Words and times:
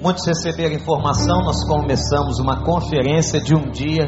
Muitos 0.00 0.24
receberam 0.26 0.76
informação, 0.76 1.40
nós 1.40 1.66
começamos 1.66 2.38
uma 2.38 2.62
conferência 2.62 3.40
de 3.40 3.52
um 3.52 3.68
dia, 3.68 4.06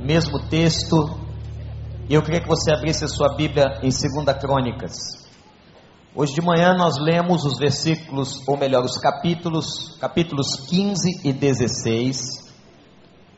mesmo 0.00 0.48
texto, 0.48 0.96
e 2.08 2.14
eu 2.14 2.22
queria 2.22 2.40
que 2.40 2.48
você 2.48 2.72
abrisse 2.72 3.04
a 3.04 3.08
sua 3.08 3.36
Bíblia 3.36 3.78
em 3.82 3.90
2 3.90 4.38
Crônicas. 4.40 4.94
Hoje 6.14 6.32
de 6.32 6.40
manhã 6.40 6.72
nós 6.72 6.96
lemos 6.96 7.44
os 7.44 7.58
versículos, 7.58 8.42
ou 8.48 8.56
melhor, 8.56 8.86
os 8.86 8.96
capítulos, 8.96 9.98
capítulos 10.00 10.56
15 10.66 11.28
e 11.28 11.30
16. 11.30 12.18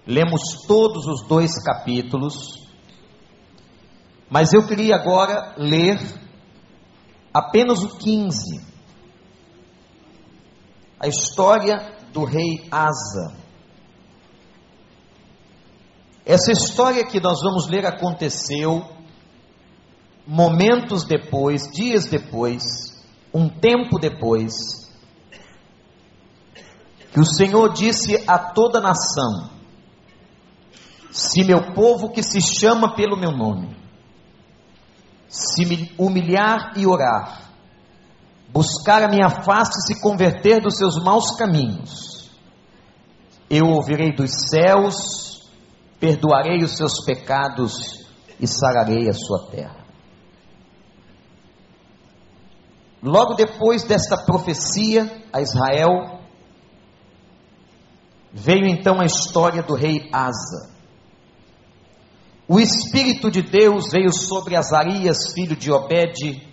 Lemos 0.06 0.64
todos 0.64 1.09
os 1.09 1.27
dois 1.27 1.61
capítulos, 1.61 2.68
mas 4.30 4.52
eu 4.52 4.64
queria 4.64 4.95
agora 4.95 5.54
ler 5.59 5.98
apenas 7.34 7.82
o 7.82 7.98
15 7.98 8.77
a 11.01 11.07
história 11.07 11.96
do 12.12 12.25
rei 12.25 12.67
Asa. 12.71 13.37
Essa 16.25 16.52
história 16.52 17.06
que 17.06 17.20
nós 17.20 17.41
vamos 17.43 17.69
ler 17.69 17.87
aconteceu 17.87 18.84
momentos 20.27 21.05
depois, 21.05 21.70
dias 21.73 22.05
depois, 22.06 22.62
um 23.33 23.48
tempo 23.48 23.98
depois, 23.98 24.53
que 27.12 27.20
o 27.20 27.25
Senhor 27.25 27.73
disse 27.73 28.23
a 28.27 28.39
toda 28.39 28.78
a 28.78 28.83
nação: 28.83 29.51
Se 31.11 31.42
meu 31.45 31.73
povo 31.73 32.11
que 32.11 32.23
se 32.23 32.41
chama 32.41 32.95
pelo 32.95 33.17
meu 33.17 33.30
nome, 33.30 33.75
se 35.28 35.95
humilhar 35.97 36.75
e 36.77 36.87
orar, 36.87 37.48
buscar 38.52 39.02
a 39.02 39.09
minha 39.09 39.29
face 39.29 39.79
e 39.79 39.95
se 39.95 40.01
converter 40.01 40.61
dos 40.61 40.77
seus 40.77 41.02
maus 41.02 41.37
caminhos, 41.37 42.30
eu 43.51 43.66
ouvirei 43.66 44.15
dos 44.15 44.30
céus, 44.51 45.48
perdoarei 45.98 46.62
os 46.62 46.77
seus 46.77 47.05
pecados 47.05 48.06
e 48.41 48.47
sararei 48.47 49.09
a 49.09 49.12
sua 49.12 49.47
terra. 49.50 49.87
Logo 53.03 53.34
depois 53.34 53.84
desta 53.84 54.17
profecia 54.25 55.25
a 55.33 55.41
Israel, 55.41 56.20
veio 58.33 58.67
então 58.67 59.00
a 59.00 59.05
história 59.05 59.62
do 59.62 59.75
rei 59.75 60.09
Asa. 60.12 60.77
O 62.47 62.59
Espírito 62.59 63.31
de 63.31 63.42
Deus 63.42 63.91
veio 63.92 64.12
sobre 64.12 64.56
Azarias, 64.56 65.33
filho 65.33 65.55
de 65.55 65.70
Obed, 65.70 66.47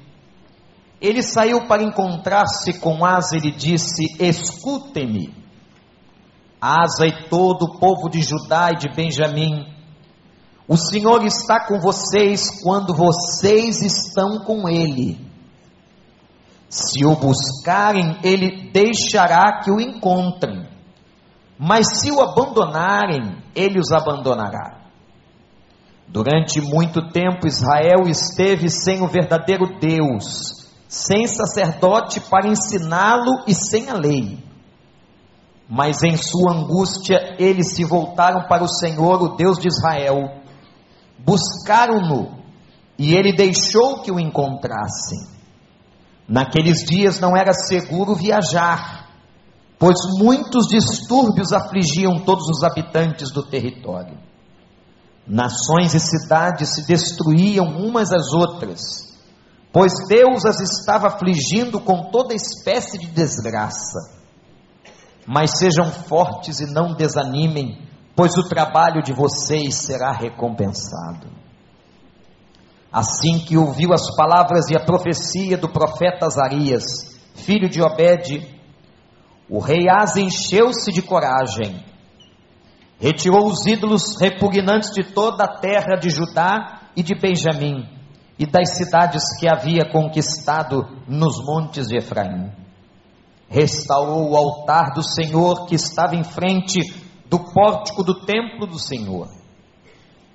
ele 1.05 1.21
saiu 1.21 1.67
para 1.67 1.83
encontrar-se 1.83 2.79
com 2.79 3.05
Asa 3.05 3.37
e 3.37 3.51
disse: 3.51 4.15
Escutem-me, 4.19 5.33
Asa 6.59 7.05
e 7.05 7.29
todo 7.29 7.65
o 7.65 7.79
povo 7.79 8.09
de 8.09 8.21
Judá 8.21 8.71
e 8.71 8.77
de 8.77 8.89
Benjamim, 8.89 9.65
o 10.67 10.75
Senhor 10.75 11.23
está 11.23 11.67
com 11.67 11.79
vocês 11.79 12.63
quando 12.63 12.95
vocês 12.95 13.81
estão 13.83 14.39
com 14.39 14.67
Ele. 14.67 15.19
Se 16.69 17.05
o 17.05 17.15
buscarem, 17.15 18.17
Ele 18.23 18.71
deixará 18.71 19.61
que 19.61 19.69
o 19.69 19.79
encontrem, 19.79 20.67
mas 21.59 21.99
se 21.99 22.11
o 22.11 22.19
abandonarem, 22.19 23.37
Ele 23.53 23.79
os 23.79 23.91
abandonará. 23.91 24.81
Durante 26.07 26.61
muito 26.61 27.09
tempo, 27.09 27.47
Israel 27.47 28.07
esteve 28.07 28.69
sem 28.69 29.01
o 29.01 29.07
verdadeiro 29.07 29.77
Deus 29.79 30.64
sem 30.87 31.27
sacerdote 31.27 32.19
para 32.19 32.47
ensiná-lo 32.47 33.43
e 33.47 33.53
sem 33.53 33.89
a 33.89 33.95
lei. 33.95 34.43
Mas 35.67 36.03
em 36.03 36.15
sua 36.15 36.53
angústia 36.53 37.35
eles 37.39 37.75
se 37.75 37.83
voltaram 37.83 38.47
para 38.47 38.63
o 38.63 38.67
Senhor, 38.67 39.21
o 39.21 39.35
Deus 39.35 39.57
de 39.57 39.67
Israel, 39.67 40.41
buscaram-no 41.19 42.43
e 42.97 43.13
ele 43.15 43.33
deixou 43.33 44.01
que 44.01 44.11
o 44.11 44.19
encontrassem. 44.19 45.27
Naqueles 46.27 46.83
dias 46.83 47.19
não 47.19 47.35
era 47.35 47.53
seguro 47.53 48.15
viajar, 48.15 49.09
pois 49.77 49.97
muitos 50.19 50.67
distúrbios 50.67 51.51
afligiam 51.51 52.19
todos 52.23 52.47
os 52.47 52.63
habitantes 52.63 53.31
do 53.31 53.43
território. 53.43 54.17
Nações 55.27 55.95
e 55.95 55.99
cidades 55.99 56.75
se 56.75 56.87
destruíam 56.87 57.65
umas 57.65 58.11
às 58.11 58.31
outras 58.31 59.04
pois 59.75 59.91
Deus 60.07 60.45
as 60.45 60.61
estava 60.61 61.07
afligindo 61.07 61.81
com 61.81 62.09
toda 62.09 62.33
espécie 62.33 62.97
de 62.97 63.07
desgraça. 63.07 64.09
Mas 65.27 65.59
sejam 65.59 65.91
fortes 65.91 66.61
e 66.61 66.73
não 66.73 66.93
desanimem, 66.93 67.85
pois 68.15 68.37
o 68.37 68.47
trabalho 68.47 69.03
de 69.03 69.11
vocês 69.11 69.75
será 69.75 70.13
recompensado. 70.13 71.27
Assim 72.89 73.37
que 73.37 73.57
ouviu 73.57 73.91
as 73.91 74.15
palavras 74.15 74.69
e 74.69 74.77
a 74.77 74.85
profecia 74.85 75.57
do 75.57 75.67
profeta 75.67 76.25
Azarias, 76.25 77.19
filho 77.35 77.67
de 77.67 77.81
Obed, 77.81 78.47
o 79.49 79.59
rei 79.59 79.89
Asa 79.89 80.21
encheu-se 80.21 80.89
de 80.89 81.01
coragem, 81.01 81.83
retirou 82.97 83.45
os 83.45 83.65
ídolos 83.65 84.15
repugnantes 84.21 84.91
de 84.91 85.03
toda 85.03 85.43
a 85.43 85.59
terra 85.59 85.97
de 85.99 86.09
Judá 86.09 86.91
e 86.95 87.03
de 87.03 87.13
Benjamim, 87.13 87.94
e 88.37 88.45
das 88.45 88.77
cidades 88.77 89.23
que 89.39 89.47
havia 89.47 89.89
conquistado 89.89 90.85
nos 91.07 91.43
montes 91.45 91.87
de 91.87 91.97
Efraim. 91.97 92.51
Restaurou 93.47 94.31
o 94.31 94.35
altar 94.35 94.93
do 94.93 95.03
Senhor 95.03 95.65
que 95.67 95.75
estava 95.75 96.15
em 96.15 96.23
frente 96.23 96.79
do 97.29 97.39
pórtico 97.39 98.03
do 98.03 98.25
templo 98.25 98.67
do 98.67 98.79
Senhor. 98.79 99.27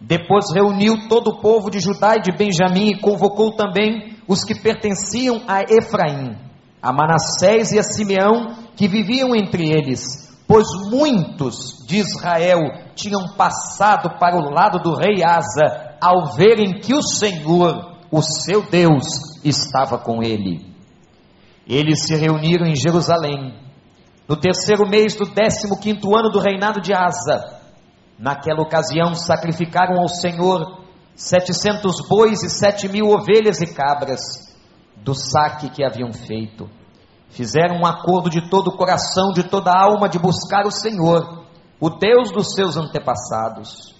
Depois 0.00 0.47
reuniu 0.55 1.09
todo 1.09 1.28
o 1.28 1.41
povo 1.41 1.71
de 1.71 1.78
Judá 1.78 2.16
e 2.16 2.22
de 2.22 2.33
Benjamim 2.33 2.93
e 2.93 3.00
convocou 3.00 3.55
também 3.55 4.17
os 4.27 4.44
que 4.44 4.55
pertenciam 4.55 5.43
a 5.47 5.62
Efraim, 5.62 6.38
a 6.81 6.93
Manassés 6.93 7.72
e 7.72 7.78
a 7.78 7.82
Simeão, 7.82 8.56
que 8.77 8.88
viviam 8.88 9.37
entre 9.37 9.69
eles, 9.69 10.34
pois 10.49 10.67
muitos 10.91 11.84
de 11.87 11.99
Israel 11.99 12.61
tinham 12.94 13.37
passado 13.37 14.19
para 14.19 14.37
o 14.37 14.50
lado 14.50 14.78
do 14.78 14.94
rei 14.94 15.22
Asa 15.22 15.97
ao 16.00 16.34
verem 16.34 16.81
que 16.81 16.94
o 16.94 17.03
Senhor 17.03 17.90
o 18.10 18.22
seu 18.22 18.69
Deus 18.69 19.04
estava 19.44 19.98
com 19.98 20.22
ele. 20.22 20.75
Eles 21.66 22.06
se 22.06 22.16
reuniram 22.16 22.66
em 22.66 22.75
Jerusalém, 22.75 23.54
no 24.28 24.37
terceiro 24.37 24.88
mês 24.88 25.15
do 25.15 25.26
décimo 25.26 25.78
quinto 25.78 26.16
ano 26.16 26.31
do 26.31 26.41
reinado 26.41 26.81
de 26.81 26.93
Asa. 26.93 27.60
Naquela 28.19 28.62
ocasião 28.62 29.15
sacrificaram 29.15 30.00
ao 30.00 30.09
Senhor 30.09 30.84
setecentos 31.15 31.97
bois 32.09 32.43
e 32.43 32.50
sete 32.50 32.88
mil 32.88 33.06
ovelhas 33.06 33.60
e 33.60 33.66
cabras 33.66 34.20
do 34.97 35.15
saque 35.15 35.70
que 35.70 35.84
haviam 35.84 36.12
feito. 36.12 36.69
Fizeram 37.31 37.76
um 37.76 37.87
acordo 37.87 38.28
de 38.28 38.49
todo 38.50 38.69
o 38.69 38.76
coração, 38.76 39.32
de 39.32 39.44
toda 39.44 39.70
a 39.70 39.84
alma, 39.84 40.09
de 40.09 40.19
buscar 40.19 40.66
o 40.66 40.70
Senhor, 40.70 41.44
o 41.81 41.91
Deus 41.91 42.31
dos 42.32 42.53
seus 42.54 42.76
antepassados. 42.76 43.94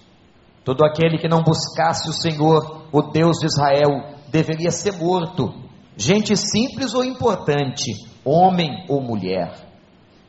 Todo 0.63 0.85
aquele 0.85 1.17
que 1.17 1.27
não 1.27 1.41
buscasse 1.41 2.07
o 2.07 2.13
Senhor, 2.13 2.85
o 2.91 3.01
Deus 3.01 3.37
de 3.39 3.47
Israel, 3.47 4.13
deveria 4.29 4.69
ser 4.69 4.93
morto. 4.93 5.51
Gente 5.97 6.35
simples 6.37 6.93
ou 6.93 7.03
importante, 7.03 7.91
homem 8.23 8.85
ou 8.87 9.01
mulher. 9.01 9.53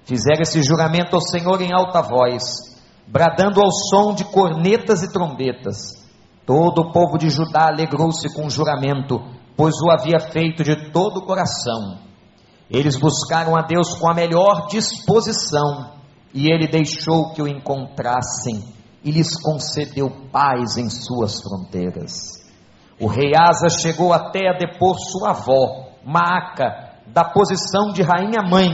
Fizeram 0.05 0.41
esse 0.41 0.63
juramento 0.63 1.15
ao 1.15 1.21
Senhor 1.21 1.61
em 1.61 1.73
alta 1.73 2.01
voz, 2.01 2.43
bradando 3.07 3.61
ao 3.61 3.71
som 3.71 4.15
de 4.15 4.25
cornetas 4.25 5.03
e 5.03 5.13
trombetas. 5.13 6.03
Todo 6.47 6.81
o 6.81 6.93
povo 6.93 7.19
de 7.19 7.29
Judá 7.29 7.69
alegrou-se 7.69 8.35
com 8.35 8.47
o 8.47 8.51
juramento, 8.51 9.21
pois 9.57 9.75
o 9.83 9.91
havia 9.91 10.19
feito 10.19 10.65
de 10.65 10.91
todo 10.91 11.19
o 11.19 11.27
coração. 11.27 11.99
Eles 12.71 12.97
buscaram 12.97 13.55
a 13.55 13.63
Deus 13.63 13.95
com 13.99 14.11
a 14.11 14.15
melhor 14.15 14.67
disposição, 14.69 15.93
e 16.33 16.51
ele 16.51 16.67
deixou 16.67 17.33
que 17.35 17.43
o 17.43 17.47
encontrassem 17.47 18.82
e 19.05 19.11
lhes 19.11 19.37
concedeu 19.37 20.11
paz 20.31 20.77
em 20.77 20.89
suas 20.89 21.41
fronteiras. 21.41 22.43
O 23.01 23.07
rei 23.07 23.33
Asa 23.37 23.69
chegou 23.69 24.13
até 24.13 24.49
a 24.49 24.57
depor 24.57 24.97
sua 24.99 25.31
avó, 25.31 25.91
Maaca, 26.05 27.01
da 27.07 27.25
posição 27.25 27.93
de 27.93 28.03
rainha 28.03 28.43
mãe, 28.49 28.71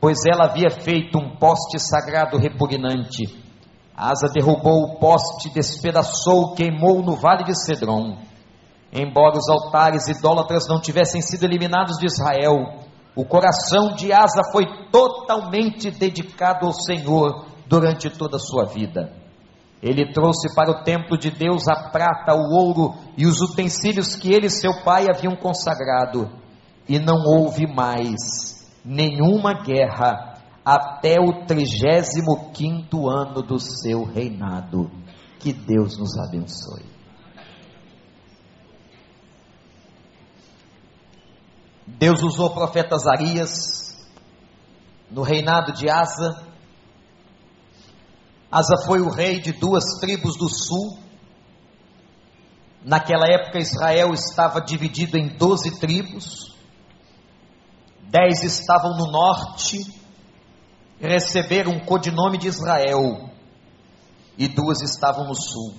pois 0.00 0.18
ela 0.26 0.46
havia 0.46 0.70
feito 0.70 1.18
um 1.18 1.36
poste 1.36 1.78
sagrado 1.78 2.38
repugnante. 2.38 3.40
Asa 3.96 4.26
derrubou 4.32 4.82
o 4.82 4.98
poste, 4.98 5.52
despedaçou, 5.52 6.54
queimou 6.54 7.02
no 7.02 7.14
vale 7.14 7.44
de 7.44 7.54
Cedron. 7.54 8.18
Embora 8.92 9.38
os 9.38 9.48
altares 9.48 10.08
idólatras 10.08 10.66
não 10.68 10.80
tivessem 10.80 11.22
sido 11.22 11.44
eliminados 11.44 11.98
de 11.98 12.06
Israel, 12.06 12.80
o 13.14 13.24
coração 13.24 13.94
de 13.94 14.12
Asa 14.12 14.42
foi 14.50 14.64
totalmente 14.90 15.90
dedicado 15.90 16.66
ao 16.66 16.72
Senhor 16.72 17.46
durante 17.66 18.10
toda 18.10 18.36
a 18.36 18.40
sua 18.40 18.64
vida. 18.64 19.21
Ele 19.82 20.12
trouxe 20.12 20.54
para 20.54 20.70
o 20.70 20.84
templo 20.84 21.18
de 21.18 21.30
Deus 21.30 21.66
a 21.66 21.90
prata, 21.90 22.34
o 22.34 22.54
ouro 22.54 22.94
e 23.16 23.26
os 23.26 23.40
utensílios 23.40 24.14
que 24.14 24.32
ele 24.32 24.46
e 24.46 24.50
seu 24.50 24.84
pai 24.84 25.06
haviam 25.10 25.34
consagrado, 25.34 26.30
e 26.88 27.00
não 27.00 27.16
houve 27.26 27.66
mais 27.66 28.72
nenhuma 28.84 29.54
guerra 29.54 30.40
até 30.64 31.20
o 31.20 31.44
35 31.46 33.08
ano 33.08 33.42
do 33.42 33.58
seu 33.58 34.04
reinado. 34.04 34.88
Que 35.40 35.52
Deus 35.52 35.98
nos 35.98 36.16
abençoe. 36.16 36.84
Deus 41.84 42.22
usou 42.22 42.46
o 42.46 42.54
profeta 42.54 42.94
Azarias 42.94 44.08
no 45.10 45.22
reinado 45.22 45.72
de 45.72 45.90
Asa. 45.90 46.51
Asa 48.52 48.76
foi 48.84 49.00
o 49.00 49.08
rei 49.08 49.40
de 49.40 49.50
duas 49.50 49.98
tribos 49.98 50.36
do 50.36 50.46
sul. 50.46 50.98
Naquela 52.84 53.26
época, 53.26 53.58
Israel 53.58 54.12
estava 54.12 54.60
dividido 54.60 55.16
em 55.16 55.28
doze 55.38 55.80
tribos. 55.80 56.54
Dez 58.10 58.42
estavam 58.42 58.94
no 58.98 59.10
norte, 59.10 59.78
receberam 61.00 61.72
o 61.72 61.86
codinome 61.86 62.36
de 62.36 62.48
Israel, 62.48 63.30
e 64.36 64.46
duas 64.48 64.82
estavam 64.82 65.26
no 65.26 65.34
sul. 65.34 65.72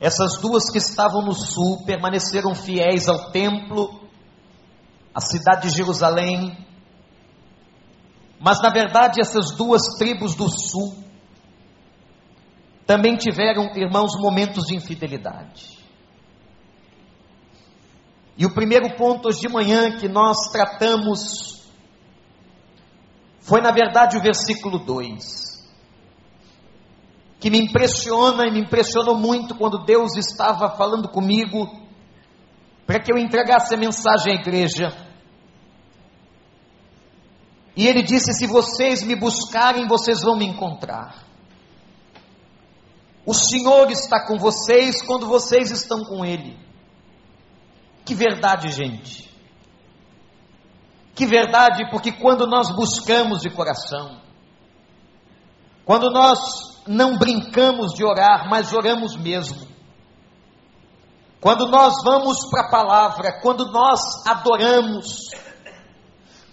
Essas 0.00 0.38
duas 0.38 0.70
que 0.70 0.78
estavam 0.78 1.20
no 1.20 1.34
sul 1.34 1.84
permaneceram 1.84 2.54
fiéis 2.54 3.06
ao 3.06 3.30
templo, 3.32 4.00
à 5.14 5.20
cidade 5.20 5.68
de 5.68 5.76
Jerusalém, 5.76 6.56
mas 8.40 8.60
na 8.62 8.70
verdade 8.70 9.20
essas 9.20 9.54
duas 9.54 9.82
tribos 9.98 10.34
do 10.34 10.48
sul 10.48 10.96
também 12.86 13.16
tiveram, 13.16 13.70
irmãos, 13.76 14.18
momentos 14.18 14.64
de 14.64 14.74
infidelidade. 14.74 15.78
E 18.36 18.44
o 18.44 18.52
primeiro 18.52 18.96
ponto 18.96 19.28
hoje 19.28 19.40
de 19.40 19.48
manhã 19.48 19.96
que 19.96 20.08
nós 20.08 20.50
tratamos 20.50 21.70
foi, 23.38 23.60
na 23.60 23.70
verdade, 23.70 24.16
o 24.16 24.20
versículo 24.20 24.78
2, 24.78 25.70
que 27.38 27.50
me 27.50 27.58
impressiona 27.58 28.46
e 28.46 28.50
me 28.50 28.60
impressionou 28.60 29.16
muito 29.16 29.54
quando 29.54 29.84
Deus 29.84 30.16
estava 30.16 30.76
falando 30.76 31.08
comigo 31.08 31.70
para 32.86 32.98
que 32.98 33.12
eu 33.12 33.18
entregasse 33.18 33.74
a 33.74 33.78
mensagem 33.78 34.32
à 34.32 34.40
igreja. 34.40 35.09
E 37.76 37.86
ele 37.86 38.02
disse: 38.02 38.32
Se 38.32 38.46
vocês 38.46 39.02
me 39.02 39.14
buscarem, 39.14 39.86
vocês 39.86 40.22
vão 40.22 40.36
me 40.36 40.46
encontrar. 40.46 41.24
O 43.24 43.34
Senhor 43.34 43.90
está 43.90 44.26
com 44.26 44.38
vocês 44.38 45.02
quando 45.02 45.26
vocês 45.26 45.70
estão 45.70 46.04
com 46.04 46.24
Ele. 46.24 46.58
Que 48.04 48.14
verdade, 48.14 48.70
gente. 48.70 49.30
Que 51.14 51.26
verdade, 51.26 51.88
porque 51.90 52.12
quando 52.12 52.46
nós 52.46 52.74
buscamos 52.74 53.42
de 53.42 53.50
coração, 53.50 54.20
quando 55.84 56.10
nós 56.10 56.82
não 56.86 57.18
brincamos 57.18 57.92
de 57.92 58.04
orar, 58.04 58.48
mas 58.48 58.72
oramos 58.72 59.16
mesmo, 59.16 59.68
quando 61.40 61.68
nós 61.68 61.94
vamos 62.04 62.48
para 62.50 62.66
a 62.66 62.70
palavra, 62.70 63.40
quando 63.42 63.70
nós 63.70 64.00
adoramos, 64.26 65.30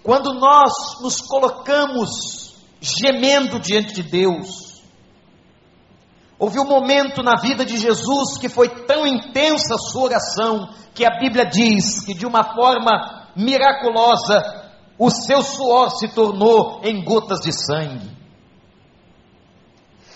quando 0.07 0.35
nós 0.35 1.01
nos 1.01 1.19
colocamos 1.19 2.55
gemendo 2.79 3.59
diante 3.59 3.93
de 3.93 4.03
Deus, 4.03 4.81
houve 6.39 6.57
um 6.61 6.65
momento 6.65 7.21
na 7.21 7.35
vida 7.35 7.65
de 7.65 7.75
Jesus 7.75 8.37
que 8.37 8.47
foi 8.47 8.69
tão 8.85 9.05
intensa 9.05 9.75
a 9.75 9.77
sua 9.77 10.03
oração, 10.03 10.69
que 10.95 11.05
a 11.05 11.19
Bíblia 11.19 11.45
diz 11.45 12.05
que 12.05 12.13
de 12.13 12.25
uma 12.25 12.41
forma 12.55 13.27
miraculosa, 13.35 14.71
o 14.97 15.09
seu 15.09 15.41
suor 15.41 15.89
se 15.89 16.07
tornou 16.07 16.79
em 16.85 17.03
gotas 17.03 17.41
de 17.41 17.51
sangue. 17.51 18.09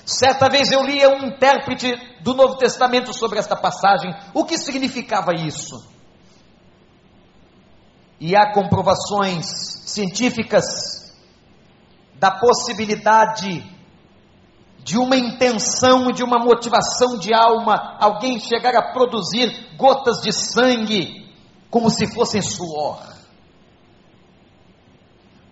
Certa 0.06 0.48
vez 0.48 0.72
eu 0.72 0.86
lia 0.86 1.10
um 1.10 1.26
intérprete 1.26 1.92
do 2.22 2.34
Novo 2.34 2.56
Testamento 2.56 3.14
sobre 3.14 3.40
esta 3.40 3.58
passagem. 3.58 4.16
O 4.34 4.46
que 4.46 4.58
significava 4.58 5.34
isso? 5.34 5.91
E 8.22 8.36
há 8.36 8.54
comprovações 8.54 9.48
científicas 9.88 11.12
da 12.20 12.30
possibilidade 12.30 13.68
de 14.84 14.96
uma 15.00 15.16
intenção, 15.16 16.12
de 16.12 16.24
uma 16.24 16.38
motivação 16.38 17.18
de 17.18 17.34
alma, 17.34 17.98
alguém 18.00 18.40
chegar 18.40 18.76
a 18.76 18.94
produzir 18.94 19.76
gotas 19.76 20.22
de 20.22 20.32
sangue 20.32 21.34
como 21.72 21.90
se 21.90 22.14
fossem 22.14 22.44
suor. 22.44 23.02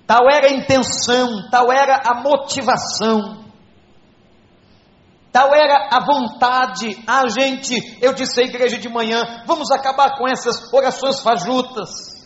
Tal 0.06 0.30
era 0.32 0.50
a 0.50 0.54
intenção, 0.54 1.50
tal 1.50 1.72
era 1.72 2.04
a 2.06 2.22
motivação. 2.22 3.46
Tal 5.32 5.56
era 5.56 5.90
a 5.92 6.06
vontade, 6.06 7.04
a 7.08 7.28
gente, 7.30 7.98
eu 8.00 8.14
disse 8.14 8.40
à 8.42 8.44
igreja 8.44 8.78
de 8.78 8.90
manhã, 8.90 9.44
vamos 9.48 9.72
acabar 9.72 10.20
com 10.20 10.28
essas 10.28 10.72
orações 10.72 11.20
fajutas. 11.20 12.19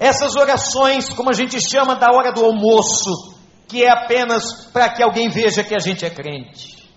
Essas 0.00 0.34
orações, 0.34 1.10
como 1.10 1.28
a 1.28 1.34
gente 1.34 1.60
chama 1.60 1.94
da 1.94 2.10
hora 2.10 2.32
do 2.32 2.42
almoço, 2.42 3.34
que 3.68 3.84
é 3.84 3.90
apenas 3.90 4.64
para 4.72 4.88
que 4.88 5.02
alguém 5.02 5.28
veja 5.28 5.62
que 5.62 5.74
a 5.74 5.78
gente 5.78 6.06
é 6.06 6.08
crente. 6.08 6.88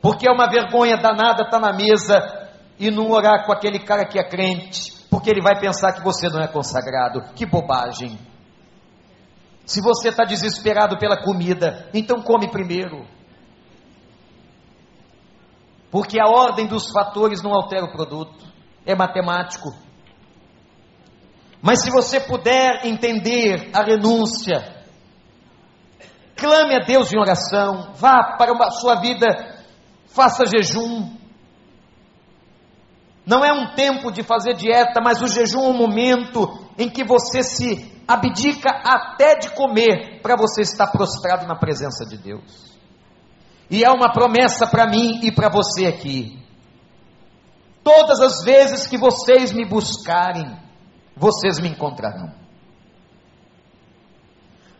Porque 0.00 0.28
é 0.28 0.32
uma 0.32 0.48
vergonha 0.48 0.96
danada 0.96 1.42
estar 1.42 1.58
tá 1.58 1.58
na 1.58 1.72
mesa 1.72 2.16
e 2.78 2.88
não 2.88 3.10
orar 3.10 3.44
com 3.44 3.52
aquele 3.52 3.80
cara 3.80 4.06
que 4.06 4.16
é 4.16 4.22
crente, 4.22 4.92
porque 5.10 5.28
ele 5.28 5.42
vai 5.42 5.58
pensar 5.58 5.92
que 5.92 6.00
você 6.00 6.28
não 6.28 6.40
é 6.40 6.46
consagrado. 6.46 7.34
Que 7.34 7.44
bobagem. 7.44 8.16
Se 9.66 9.82
você 9.82 10.10
está 10.10 10.22
desesperado 10.22 10.96
pela 10.98 11.20
comida, 11.20 11.90
então 11.92 12.22
come 12.22 12.48
primeiro. 12.48 13.04
Porque 15.90 16.20
a 16.20 16.28
ordem 16.28 16.68
dos 16.68 16.92
fatores 16.92 17.42
não 17.42 17.52
altera 17.52 17.86
o 17.86 17.92
produto, 17.92 18.46
é 18.86 18.94
matemático. 18.94 19.87
Mas 21.60 21.82
se 21.82 21.90
você 21.90 22.20
puder 22.20 22.86
entender 22.86 23.70
a 23.74 23.82
renúncia, 23.82 24.78
clame 26.36 26.74
a 26.76 26.84
Deus 26.84 27.12
em 27.12 27.18
oração, 27.18 27.92
vá 27.94 28.36
para 28.36 28.52
a 28.52 28.70
sua 28.70 28.96
vida, 28.96 29.26
faça 30.06 30.46
jejum. 30.46 31.16
Não 33.26 33.44
é 33.44 33.52
um 33.52 33.74
tempo 33.74 34.10
de 34.10 34.22
fazer 34.22 34.54
dieta, 34.54 35.00
mas 35.02 35.20
o 35.20 35.26
jejum 35.26 35.64
é 35.64 35.68
um 35.68 35.76
momento 35.76 36.66
em 36.78 36.88
que 36.88 37.04
você 37.04 37.42
se 37.42 37.92
abdica 38.06 38.70
até 38.70 39.34
de 39.34 39.50
comer 39.50 40.22
para 40.22 40.36
você 40.36 40.62
estar 40.62 40.86
prostrado 40.86 41.46
na 41.46 41.56
presença 41.56 42.06
de 42.06 42.16
Deus. 42.16 42.78
E 43.70 43.84
há 43.84 43.92
uma 43.92 44.12
promessa 44.12 44.66
para 44.66 44.86
mim 44.86 45.20
e 45.22 45.30
para 45.30 45.50
você 45.50 45.86
aqui. 45.86 46.38
Todas 47.84 48.20
as 48.20 48.42
vezes 48.44 48.86
que 48.86 48.96
vocês 48.96 49.52
me 49.52 49.66
buscarem, 49.66 50.56
vocês 51.18 51.58
me 51.60 51.68
encontrarão. 51.68 52.32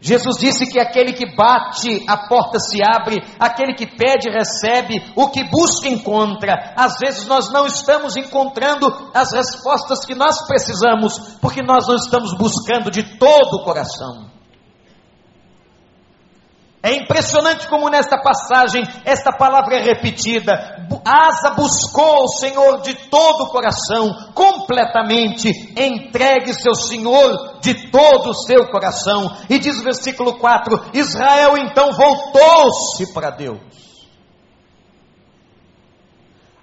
Jesus 0.01 0.37
disse 0.39 0.67
que 0.67 0.79
aquele 0.79 1.13
que 1.13 1.35
bate, 1.35 2.05
a 2.09 2.29
porta 2.29 2.61
se 2.61 2.79
abre, 2.81 3.21
aquele 3.39 3.75
que 3.75 3.85
pede, 3.85 4.31
recebe, 4.31 4.95
o 5.17 5.29
que 5.29 5.43
busca, 5.43 5.89
encontra. 5.89 6.73
Às 6.77 6.99
vezes 6.99 7.27
nós 7.27 7.51
não 7.51 7.67
estamos 7.67 8.17
encontrando 8.17 8.87
as 9.13 9.33
respostas 9.33 10.05
que 10.05 10.15
nós 10.15 10.47
precisamos, 10.47 11.37
porque 11.41 11.63
nós 11.63 11.89
não 11.89 11.97
estamos 11.97 12.33
buscando 12.39 12.93
de 12.93 13.19
todo 13.19 13.55
o 13.57 13.65
coração. 13.65 14.38
É 16.81 16.93
impressionante 16.95 17.67
como 17.67 17.91
nesta 17.91 18.23
passagem 18.23 18.87
esta 19.05 19.33
palavra 19.33 19.77
é 19.77 19.83
repetida. 19.83 20.87
Asa 21.05 21.51
buscou 21.51 22.23
o 22.23 22.29
Senhor 22.29 22.81
de 22.83 22.95
todo 23.09 23.45
o 23.45 23.49
coração, 23.49 24.33
completamente 24.33 25.49
entregue 25.77 26.55
seu 26.55 26.75
Senhor 26.75 27.59
de 27.61 27.91
todo 27.91 28.31
o 28.31 28.35
seu 28.35 28.69
coração. 28.71 29.37
E 29.51 29.59
diz 29.59 29.81
o 29.81 29.85
versículo 29.85 30.39
4: 30.39 30.91
Israel 30.95 31.57
então 31.57 31.91
voltou-se 31.93 33.13
para 33.13 33.31
Deus. 33.31 33.59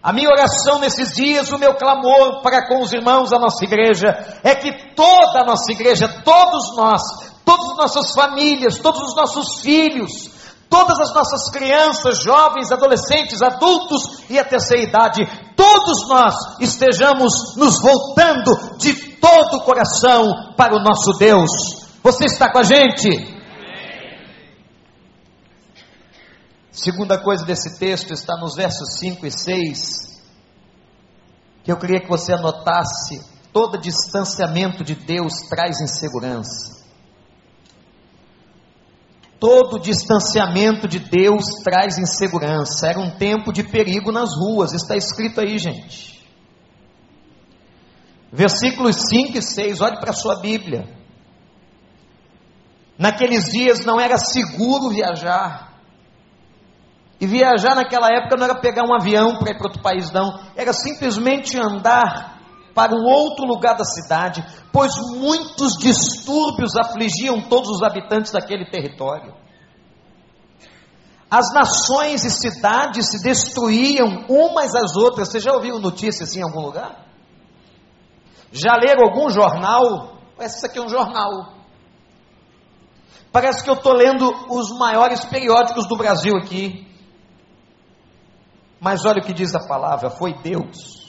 A 0.02 0.14
minha 0.14 0.30
oração 0.30 0.80
nesses 0.80 1.16
dias, 1.16 1.52
o 1.52 1.58
meu 1.58 1.74
clamor 1.74 2.42
para 2.44 2.68
com 2.68 2.84
os 2.84 2.94
irmãos 2.94 3.32
da 3.32 3.40
nossa 3.40 3.66
igreja, 3.66 4.16
é 4.44 4.54
que 4.54 4.94
toda 4.94 5.42
a 5.42 5.46
nossa 5.46 5.72
igreja, 5.72 6.08
todos 6.24 6.78
nós, 6.78 7.02
todas 7.46 7.72
as 7.72 7.78
nossas 7.78 8.12
famílias, 8.14 8.80
todos 8.80 9.02
os 9.02 9.16
nossos 9.16 9.62
filhos, 9.62 10.32
todas 10.70 11.00
as 11.00 11.14
nossas 11.14 11.50
crianças, 11.52 12.22
jovens, 12.24 12.72
adolescentes, 12.72 13.42
adultos 13.42 14.24
e 14.30 14.38
a 14.38 14.44
terceira 14.44 14.84
idade, 14.84 15.54
todos 15.56 16.08
nós 16.10 16.36
estejamos 16.60 17.56
nos 17.56 17.80
voltando 17.82 18.78
de 18.78 18.94
todo 19.18 19.58
o 19.58 19.64
coração 19.64 20.54
para 20.58 20.75
o 20.75 20.84
nosso 20.84 21.14
Deus. 21.18 21.50
Você 22.04 22.25
está 22.25 22.52
com 22.52 22.60
a 22.60 22.64
gente? 22.64 23.36
Segunda 26.72 27.18
coisa 27.18 27.46
desse 27.46 27.80
texto 27.80 28.12
está 28.12 28.36
nos 28.38 28.56
versos 28.56 28.98
5 29.00 29.25
e 29.25 29.32
6, 29.32 30.22
que 31.64 31.72
eu 31.72 31.78
queria 31.78 32.02
que 32.02 32.10
você 32.10 32.34
anotasse 32.34 33.24
todo 33.54 33.78
distanciamento 33.78 34.84
de 34.84 34.94
Deus 34.94 35.34
traz 35.50 35.80
insegurança. 35.80 36.85
Todo 39.39 39.80
distanciamento 39.80 40.88
de 40.88 41.00
Deus 41.00 41.44
traz 41.63 41.98
insegurança. 41.98 42.88
Era 42.88 43.00
um 43.00 43.18
tempo 43.18 43.51
de 43.51 43.63
perigo 43.63 44.12
nas 44.12 44.30
ruas, 44.36 44.74
está 44.74 44.96
escrito 44.96 45.42
aí, 45.42 45.58
gente. 45.58 46.15
Versículos 48.32 48.96
5 49.10 49.38
e 49.38 49.42
6, 49.42 49.82
olhe 49.82 50.00
para 50.00 50.12
a 50.12 50.13
sua 50.13 50.39
Bíblia. 50.39 50.88
Naqueles 52.98 53.46
dias 53.46 53.86
não 53.86 54.00
era 54.00 54.18
seguro 54.18 54.89
viajar. 54.89 55.74
E 57.20 57.25
viajar 57.25 57.75
naquela 57.75 58.08
época 58.12 58.36
não 58.38 58.46
era 58.46 58.60
pegar 58.60 58.84
um 58.84 58.94
avião 58.94 59.38
para 59.38 59.51
ir 59.51 59.58
para 59.58 59.68
outro 59.68 59.82
país, 59.82 60.12
não. 60.12 60.39
Era 60.56 60.74
simplesmente 60.74 61.58
andar 61.58 62.35
para 62.75 62.94
um 62.94 63.05
outro 63.05 63.46
lugar 63.48 63.77
da 63.77 63.86
cidade, 63.86 64.46
pois 64.74 64.91
muitos 65.17 65.77
distúrbios 65.77 66.75
afligiam 66.75 67.41
todos 67.48 67.70
os 67.70 67.82
habitantes 67.82 68.34
daquele 68.34 68.70
território. 68.70 69.34
As 71.32 71.53
nações 71.53 72.25
e 72.25 72.29
cidades 72.29 73.10
se 73.10 73.24
destruíam 73.24 74.25
umas 74.29 74.75
às 74.75 74.96
outras. 74.96 75.29
Você 75.29 75.39
já 75.39 75.53
ouviu 75.53 75.79
notícias 75.79 76.29
assim 76.29 76.39
em 76.39 76.44
algum 76.44 76.60
lugar? 76.62 77.05
Já 78.51 78.75
leram 78.75 79.05
algum 79.05 79.29
jornal? 79.29 80.17
Esse 80.39 80.65
aqui 80.65 80.77
é 80.77 80.82
um 80.82 80.89
jornal. 80.89 81.53
Parece 83.32 83.63
que 83.63 83.70
eu 83.70 83.75
estou 83.75 83.94
lendo 83.94 84.29
os 84.50 84.77
maiores 84.77 85.24
periódicos 85.25 85.88
do 85.88 85.98
Brasil 85.98 86.34
aqui. 86.38 86.86
Mas 88.79 89.03
olha 89.05 89.22
o 89.22 89.25
que 89.25 89.34
diz 89.34 89.55
a 89.55 89.65
palavra: 89.65 90.10
foi 90.10 90.34
Deus. 90.41 91.05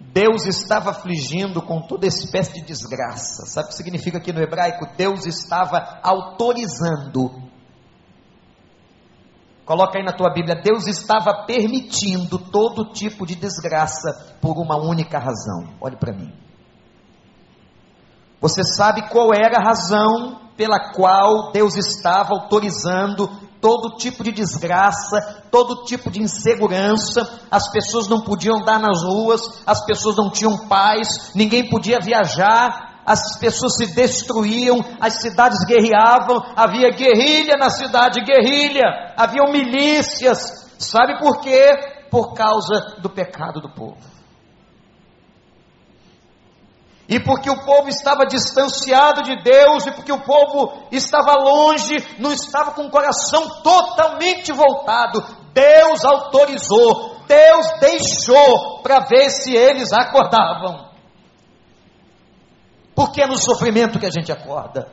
Deus 0.00 0.46
estava 0.46 0.90
afligindo 0.90 1.60
com 1.60 1.80
toda 1.80 2.06
espécie 2.06 2.54
de 2.54 2.62
desgraça. 2.62 3.46
Sabe 3.46 3.66
o 3.66 3.68
que 3.70 3.76
significa 3.76 4.18
aqui 4.18 4.32
no 4.32 4.40
hebraico? 4.40 4.86
Deus 4.96 5.26
estava 5.26 5.98
autorizando. 6.02 7.42
Coloca 9.64 9.98
aí 9.98 10.04
na 10.04 10.12
tua 10.12 10.32
Bíblia: 10.32 10.60
Deus 10.62 10.86
estava 10.86 11.44
permitindo 11.46 12.38
todo 12.38 12.92
tipo 12.92 13.26
de 13.26 13.34
desgraça 13.34 14.36
por 14.40 14.56
uma 14.58 14.76
única 14.76 15.18
razão. 15.18 15.74
Olhe 15.80 15.96
para 15.96 16.12
mim. 16.12 16.32
Você 18.40 18.62
sabe 18.62 19.08
qual 19.08 19.30
era 19.34 19.58
a 19.58 19.64
razão 19.64 20.44
pela 20.56 20.92
qual 20.92 21.50
Deus 21.50 21.76
estava 21.76 22.34
autorizando 22.34 23.28
todo 23.64 23.96
tipo 23.96 24.22
de 24.22 24.30
desgraça, 24.30 25.42
todo 25.50 25.84
tipo 25.84 26.10
de 26.10 26.20
insegurança, 26.20 27.40
as 27.50 27.70
pessoas 27.72 28.06
não 28.06 28.20
podiam 28.20 28.58
andar 28.60 28.78
nas 28.78 29.02
ruas, 29.02 29.40
as 29.66 29.82
pessoas 29.86 30.16
não 30.16 30.28
tinham 30.28 30.68
paz, 30.68 31.32
ninguém 31.34 31.70
podia 31.70 31.98
viajar, 31.98 33.00
as 33.06 33.38
pessoas 33.38 33.76
se 33.78 33.94
destruíam, 33.94 34.84
as 35.00 35.22
cidades 35.22 35.64
guerreavam, 35.66 36.44
havia 36.54 36.90
guerrilha 36.90 37.54
na 37.58 37.70
cidade, 37.70 38.20
guerrilha, 38.20 39.14
haviam 39.16 39.50
milícias, 39.50 40.40
sabe 40.78 41.18
por 41.18 41.40
quê? 41.40 41.70
Por 42.10 42.34
causa 42.34 43.00
do 43.00 43.08
pecado 43.08 43.62
do 43.62 43.70
povo. 43.70 43.96
E 47.08 47.20
porque 47.20 47.50
o 47.50 47.64
povo 47.64 47.88
estava 47.88 48.24
distanciado 48.24 49.22
de 49.22 49.42
Deus, 49.42 49.86
e 49.86 49.92
porque 49.92 50.10
o 50.10 50.22
povo 50.22 50.86
estava 50.90 51.34
longe, 51.34 51.96
não 52.18 52.32
estava 52.32 52.72
com 52.72 52.86
o 52.86 52.90
coração 52.90 53.62
totalmente 53.62 54.52
voltado, 54.52 55.22
Deus 55.52 56.04
autorizou, 56.04 57.16
Deus 57.26 57.66
deixou 57.78 58.80
para 58.82 59.00
ver 59.00 59.28
se 59.30 59.54
eles 59.54 59.92
acordavam. 59.92 60.88
Porque 62.94 63.20
é 63.20 63.26
no 63.26 63.36
sofrimento 63.36 63.98
que 63.98 64.06
a 64.06 64.10
gente 64.10 64.32
acorda. 64.32 64.90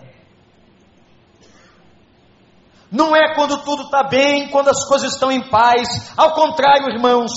Não 2.92 3.16
é 3.16 3.34
quando 3.36 3.64
tudo 3.64 3.84
está 3.84 4.04
bem, 4.04 4.50
quando 4.50 4.68
as 4.68 4.86
coisas 4.86 5.14
estão 5.14 5.32
em 5.32 5.50
paz. 5.50 6.12
Ao 6.18 6.34
contrário, 6.34 6.90
irmãos, 6.90 7.32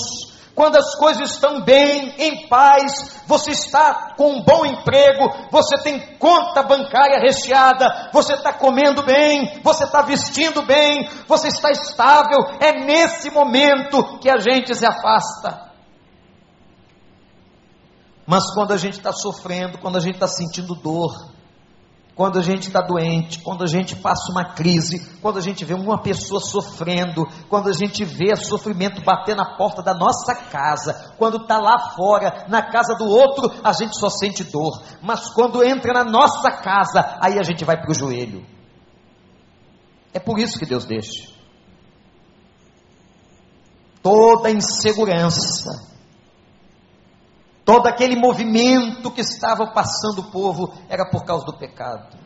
quando 0.54 0.76
as 0.76 0.94
coisas 0.94 1.32
estão 1.32 1.62
bem, 1.62 2.14
em 2.16 2.49
paz, 2.49 3.23
você 3.26 3.50
está 3.50 4.14
com 4.16 4.34
um 4.34 4.42
bom 4.44 4.64
emprego, 4.64 5.49
você 5.50 5.76
tem 5.82 6.16
conta 6.16 6.62
bancária 6.62 7.18
recheada, 7.18 8.11
você 8.12 8.34
está 8.34 8.52
comendo 8.52 9.02
bem, 9.02 9.61
você 9.62 9.84
está 9.84 10.02
vestindo 10.02 10.62
bem, 10.62 11.08
você 11.26 11.49
está 11.49 11.70
estável, 11.70 12.38
é 12.61 12.73
nesse 12.84 13.30
momento 13.30 14.18
que 14.20 14.30
a 14.30 14.38
gente 14.38 14.75
se 14.75 14.87
afasta. 14.87 15.73
Mas 18.26 18.54
quando 18.54 18.73
a 18.73 18.76
gente 18.76 18.94
está 18.99 19.12
sofrendo, 19.12 19.78
quando 19.78 19.96
a 19.96 20.00
gente 20.00 20.14
está 20.14 20.28
sentindo 20.28 20.75
dor, 20.75 21.30
quando 22.14 22.38
a 22.38 22.42
gente 22.42 22.68
está 22.68 22.80
doente, 22.80 23.40
quando 23.40 23.64
a 23.64 23.66
gente 23.66 23.97
passa 23.97 24.30
uma 24.30 24.54
crise, 24.54 25.18
quando 25.21 25.38
a 25.38 25.40
gente 25.40 25.64
vê 25.64 25.75
uma 25.75 26.00
pessoa 26.00 26.40
sofrendo, 26.40 27.26
quando 27.49 27.68
a 27.68 27.73
gente 27.73 28.04
vê 28.04 28.37
sofrimento 28.37 29.02
bater 29.02 29.35
na 29.35 29.56
porta 29.56 29.83
da 29.83 29.94
nossa 29.94 30.35
casa, 30.35 31.12
quando 31.18 31.38
está 31.38 31.59
lá 31.59 31.90
fora, 31.97 32.44
na 32.49 32.62
casa 32.62 32.94
do 32.97 33.06
outro, 33.06 33.50
a 33.64 33.73
gente 33.73 33.99
só 33.99 34.09
sente 34.09 34.44
dor, 34.44 34.80
mas 35.02 35.28
quando 35.30 35.64
entra 35.64 35.92
na 35.92 36.04
nossa 36.04 36.50
casa, 36.52 37.18
aí 37.21 37.38
a 37.38 37.42
gente 37.42 37.64
vai 37.64 37.76
para 37.76 37.90
o 37.90 37.94
joelho. 37.94 38.47
É 40.12 40.21
por 40.21 40.38
isso 40.38 40.59
que 40.59 40.66
Deus 40.66 40.85
deixa. 40.85 41.33
Toda 44.00 44.50
insegurança, 44.50 45.93
Todo 47.64 47.87
aquele 47.87 48.14
movimento 48.14 49.11
que 49.11 49.23
estava 49.23 49.73
passando 49.73 50.21
o 50.21 50.30
povo 50.30 50.73
era 50.88 51.09
por 51.11 51.25
causa 51.25 51.47
do 51.47 51.56
pecado. 51.56 52.18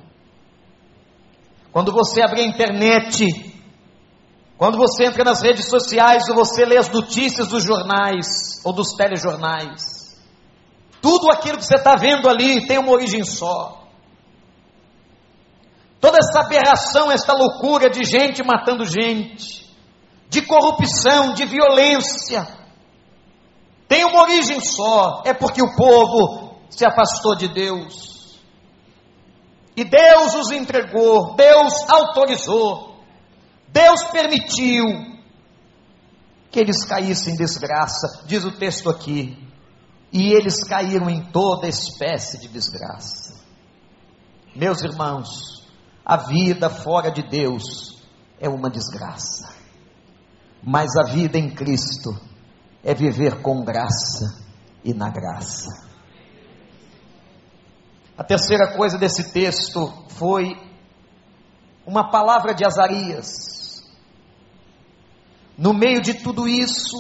Quando 1.71 1.93
você 1.93 2.21
abre 2.21 2.41
a 2.41 2.47
internet, 2.47 3.25
quando 4.57 4.77
você 4.77 5.05
entra 5.05 5.23
nas 5.23 5.41
redes 5.41 5.69
sociais 5.69 6.29
ou 6.29 6.35
você 6.35 6.65
lê 6.65 6.77
as 6.77 6.89
notícias 6.89 7.47
dos 7.47 7.63
jornais 7.63 8.61
ou 8.65 8.73
dos 8.73 8.95
telejornais, 8.97 10.19
tudo 11.01 11.31
aquilo 11.31 11.59
que 11.59 11.65
você 11.65 11.77
está 11.77 11.95
vendo 11.95 12.29
ali 12.29 12.67
tem 12.67 12.79
uma 12.79 12.91
origem 12.91 13.23
só. 13.23 13.85
Toda 16.01 16.19
essa 16.19 16.41
aberração, 16.41 17.11
essa 17.13 17.33
loucura 17.33 17.89
de 17.89 18.03
gente 18.05 18.43
matando 18.43 18.85
gente, 18.85 19.73
de 20.29 20.43
corrupção, 20.43 21.33
de 21.33 21.45
violência, 21.45 22.47
tem 23.89 24.05
uma 24.05 24.23
origem 24.23 24.61
só, 24.61 25.23
é 25.25 25.33
porque 25.33 25.63
o 25.63 25.75
povo 25.75 26.59
se 26.69 26.85
afastou 26.87 27.35
de 27.35 27.49
Deus. 27.49 28.39
E 29.75 29.83
Deus 29.83 30.35
os 30.35 30.51
entregou, 30.51 31.35
Deus 31.35 31.73
autorizou, 31.89 33.03
Deus 33.69 34.05
permitiu 34.05 34.85
que 36.51 36.61
eles 36.61 36.85
caíssem 36.85 37.35
em 37.35 37.37
desgraça, 37.37 38.25
diz 38.27 38.45
o 38.45 38.53
texto 38.53 38.91
aqui. 38.91 39.37
E 40.13 40.33
eles 40.33 40.65
caíram 40.65 41.09
em 41.09 41.23
toda 41.31 41.69
espécie 41.69 42.39
de 42.41 42.49
desgraça. 42.49 43.45
Meus 44.55 44.83
irmãos, 44.83 45.67
a 46.05 46.17
vida 46.17 46.71
fora 46.71 47.11
de 47.11 47.23
Deus 47.23 48.03
é 48.41 48.49
uma 48.49 48.71
desgraça, 48.71 49.55
mas 50.63 50.97
a 50.97 51.13
vida 51.13 51.39
em 51.39 51.55
Cristo 51.55 52.28
é 52.83 52.95
viver 52.95 53.43
com 53.43 53.65
graça 53.65 54.45
e 54.85 54.95
na 54.95 55.11
graça. 55.11 55.89
A 58.17 58.25
terceira 58.25 58.77
coisa 58.77 58.99
desse 58.99 59.33
texto 59.33 59.93
foi 60.09 60.57
uma 61.87 62.11
palavra 62.11 62.55
de 62.55 62.65
Azarias. 62.65 63.83
No 65.57 65.73
meio 65.73 66.01
de 66.01 66.15
tudo 66.15 66.47
isso, 66.47 66.97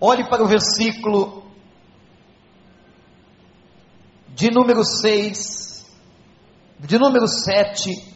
olhe 0.00 0.28
para 0.28 0.42
o 0.42 0.46
versículo 0.46 1.44
de 4.34 4.50
número 4.50 4.84
6, 4.84 5.86
de 6.80 6.98
número 6.98 7.26
7 7.26 8.15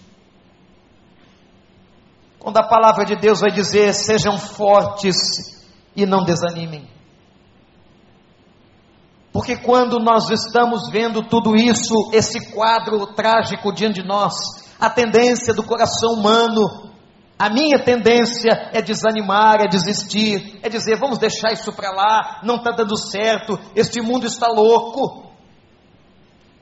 quando 2.40 2.56
a 2.56 2.66
palavra 2.66 3.04
de 3.04 3.14
Deus 3.16 3.40
vai 3.40 3.52
dizer: 3.52 3.92
sejam 3.92 4.36
fortes 4.38 5.16
e 5.94 6.04
não 6.06 6.24
desanimem. 6.24 6.88
Porque 9.32 9.56
quando 9.56 10.00
nós 10.00 10.28
estamos 10.30 10.90
vendo 10.90 11.22
tudo 11.22 11.54
isso, 11.54 12.10
esse 12.12 12.52
quadro 12.52 13.14
trágico 13.14 13.72
diante 13.72 14.02
de 14.02 14.08
nós, 14.08 14.34
a 14.80 14.90
tendência 14.90 15.54
do 15.54 15.62
coração 15.62 16.14
humano, 16.14 16.90
a 17.38 17.48
minha 17.48 17.78
tendência 17.78 18.70
é 18.72 18.82
desanimar, 18.82 19.60
é 19.60 19.68
desistir, 19.68 20.58
é 20.62 20.68
dizer, 20.68 20.98
vamos 20.98 21.18
deixar 21.18 21.52
isso 21.52 21.72
para 21.72 21.90
lá, 21.90 22.40
não 22.42 22.56
está 22.56 22.72
dando 22.72 22.96
certo, 22.96 23.58
este 23.76 24.02
mundo 24.02 24.26
está 24.26 24.48
louco. 24.48 25.30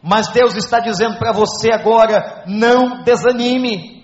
Mas 0.02 0.28
Deus 0.28 0.54
está 0.56 0.78
dizendo 0.78 1.18
para 1.18 1.32
você 1.32 1.72
agora: 1.72 2.44
não 2.46 3.02
desanime. 3.02 3.97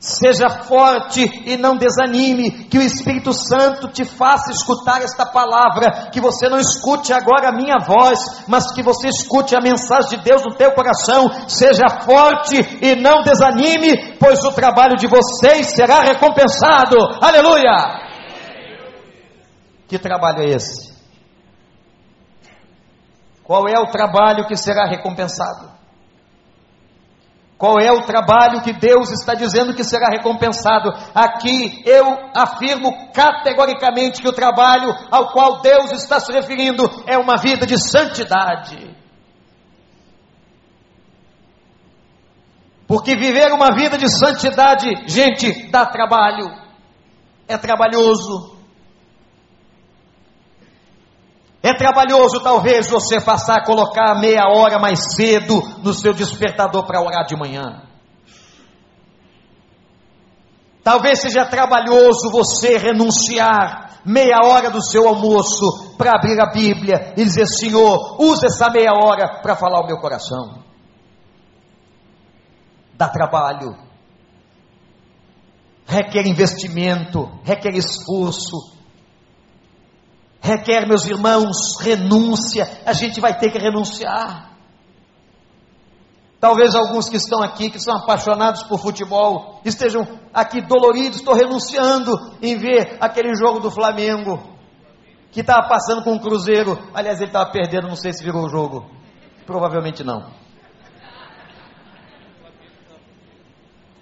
Seja 0.00 0.48
forte 0.48 1.24
e 1.44 1.56
não 1.56 1.76
desanime, 1.76 2.66
que 2.68 2.78
o 2.78 2.82
Espírito 2.82 3.32
Santo 3.32 3.88
te 3.88 4.04
faça 4.04 4.52
escutar 4.52 5.02
esta 5.02 5.26
palavra, 5.26 6.08
que 6.12 6.20
você 6.20 6.48
não 6.48 6.58
escute 6.58 7.12
agora 7.12 7.48
a 7.48 7.52
minha 7.52 7.78
voz, 7.84 8.44
mas 8.46 8.72
que 8.72 8.80
você 8.80 9.08
escute 9.08 9.56
a 9.56 9.60
mensagem 9.60 10.10
de 10.10 10.24
Deus 10.24 10.44
no 10.44 10.54
teu 10.54 10.70
coração. 10.70 11.48
Seja 11.48 11.88
forte 12.04 12.78
e 12.80 12.94
não 12.94 13.22
desanime, 13.22 14.16
pois 14.20 14.44
o 14.44 14.52
trabalho 14.52 14.96
de 14.96 15.08
vocês 15.08 15.74
será 15.74 16.02
recompensado. 16.02 16.96
Aleluia! 17.20 18.06
Que 19.88 19.98
trabalho 19.98 20.42
é 20.42 20.50
esse? 20.50 20.96
Qual 23.42 23.66
é 23.66 23.80
o 23.80 23.90
trabalho 23.90 24.46
que 24.46 24.54
será 24.54 24.86
recompensado? 24.86 25.77
Qual 27.58 27.80
é 27.80 27.90
o 27.90 28.02
trabalho 28.02 28.62
que 28.62 28.72
Deus 28.72 29.10
está 29.10 29.34
dizendo 29.34 29.74
que 29.74 29.82
será 29.82 30.08
recompensado? 30.10 30.90
Aqui 31.12 31.82
eu 31.84 32.06
afirmo 32.32 33.10
categoricamente 33.12 34.22
que 34.22 34.28
o 34.28 34.32
trabalho 34.32 34.94
ao 35.10 35.32
qual 35.32 35.60
Deus 35.60 35.90
está 35.90 36.20
se 36.20 36.32
referindo 36.32 36.88
é 37.04 37.18
uma 37.18 37.36
vida 37.36 37.66
de 37.66 37.76
santidade. 37.76 38.96
Porque 42.86 43.16
viver 43.16 43.52
uma 43.52 43.74
vida 43.74 43.98
de 43.98 44.08
santidade, 44.08 44.88
gente, 45.08 45.68
dá 45.68 45.84
trabalho, 45.84 46.46
é 47.48 47.58
trabalhoso. 47.58 48.57
É 51.62 51.74
trabalhoso 51.74 52.40
talvez 52.42 52.88
você 52.88 53.20
passar 53.20 53.58
a 53.58 53.64
colocar 53.64 54.20
meia 54.20 54.44
hora 54.48 54.78
mais 54.78 54.98
cedo 55.16 55.60
no 55.82 55.92
seu 55.92 56.14
despertador 56.14 56.86
para 56.86 57.00
orar 57.00 57.26
de 57.26 57.36
manhã. 57.36 57.82
Talvez 60.84 61.20
seja 61.20 61.44
trabalhoso 61.44 62.30
você 62.30 62.78
renunciar 62.78 64.00
meia 64.04 64.38
hora 64.42 64.70
do 64.70 64.82
seu 64.82 65.06
almoço 65.06 65.96
para 65.98 66.12
abrir 66.12 66.40
a 66.40 66.50
Bíblia 66.50 67.12
e 67.16 67.24
dizer: 67.24 67.46
Senhor, 67.46 68.16
use 68.18 68.46
essa 68.46 68.70
meia 68.70 68.92
hora 68.92 69.40
para 69.42 69.56
falar 69.56 69.80
o 69.80 69.86
meu 69.86 69.98
coração. 69.98 70.62
Dá 72.94 73.08
trabalho, 73.08 73.76
requer 75.86 76.26
investimento, 76.26 77.28
requer 77.44 77.74
esforço, 77.74 78.77
requer, 80.40 80.86
meus 80.86 81.06
irmãos, 81.06 81.78
renúncia. 81.80 82.68
A 82.84 82.92
gente 82.92 83.20
vai 83.20 83.36
ter 83.38 83.50
que 83.50 83.58
renunciar. 83.58 84.56
Talvez 86.40 86.74
alguns 86.74 87.08
que 87.08 87.16
estão 87.16 87.42
aqui, 87.42 87.68
que 87.68 87.80
são 87.80 87.96
apaixonados 87.96 88.62
por 88.62 88.78
futebol, 88.78 89.60
estejam 89.64 90.06
aqui 90.32 90.60
doloridos, 90.60 91.18
estou 91.18 91.34
renunciando 91.34 92.16
em 92.40 92.56
ver 92.56 92.96
aquele 93.00 93.34
jogo 93.34 93.58
do 93.58 93.70
Flamengo, 93.70 94.38
que 95.32 95.40
estava 95.40 95.68
passando 95.68 96.04
com 96.04 96.14
o 96.14 96.20
Cruzeiro. 96.20 96.78
Aliás, 96.94 97.18
ele 97.20 97.30
estava 97.30 97.50
perdendo, 97.50 97.88
não 97.88 97.96
sei 97.96 98.12
se 98.12 98.22
virou 98.22 98.44
o 98.44 98.48
jogo. 98.48 98.88
Provavelmente 99.44 100.04
não. 100.04 100.30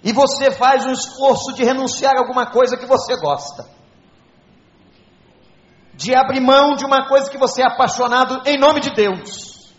E 0.03 0.13
você 0.13 0.51
faz 0.51 0.85
um 0.85 0.91
esforço 0.91 1.53
de 1.53 1.63
renunciar 1.63 2.13
a 2.15 2.19
alguma 2.19 2.45
coisa 2.45 2.77
que 2.77 2.85
você 2.85 3.19
gosta 3.19 3.76
de 5.97 6.15
abrir 6.15 6.39
mão 6.39 6.75
de 6.75 6.85
uma 6.85 7.07
coisa 7.07 7.29
que 7.29 7.37
você 7.37 7.63
é 7.63 7.65
apaixonado 7.65 8.41
em 8.45 8.57
nome 8.57 8.79
de 8.79 8.91
Deus, 8.91 9.73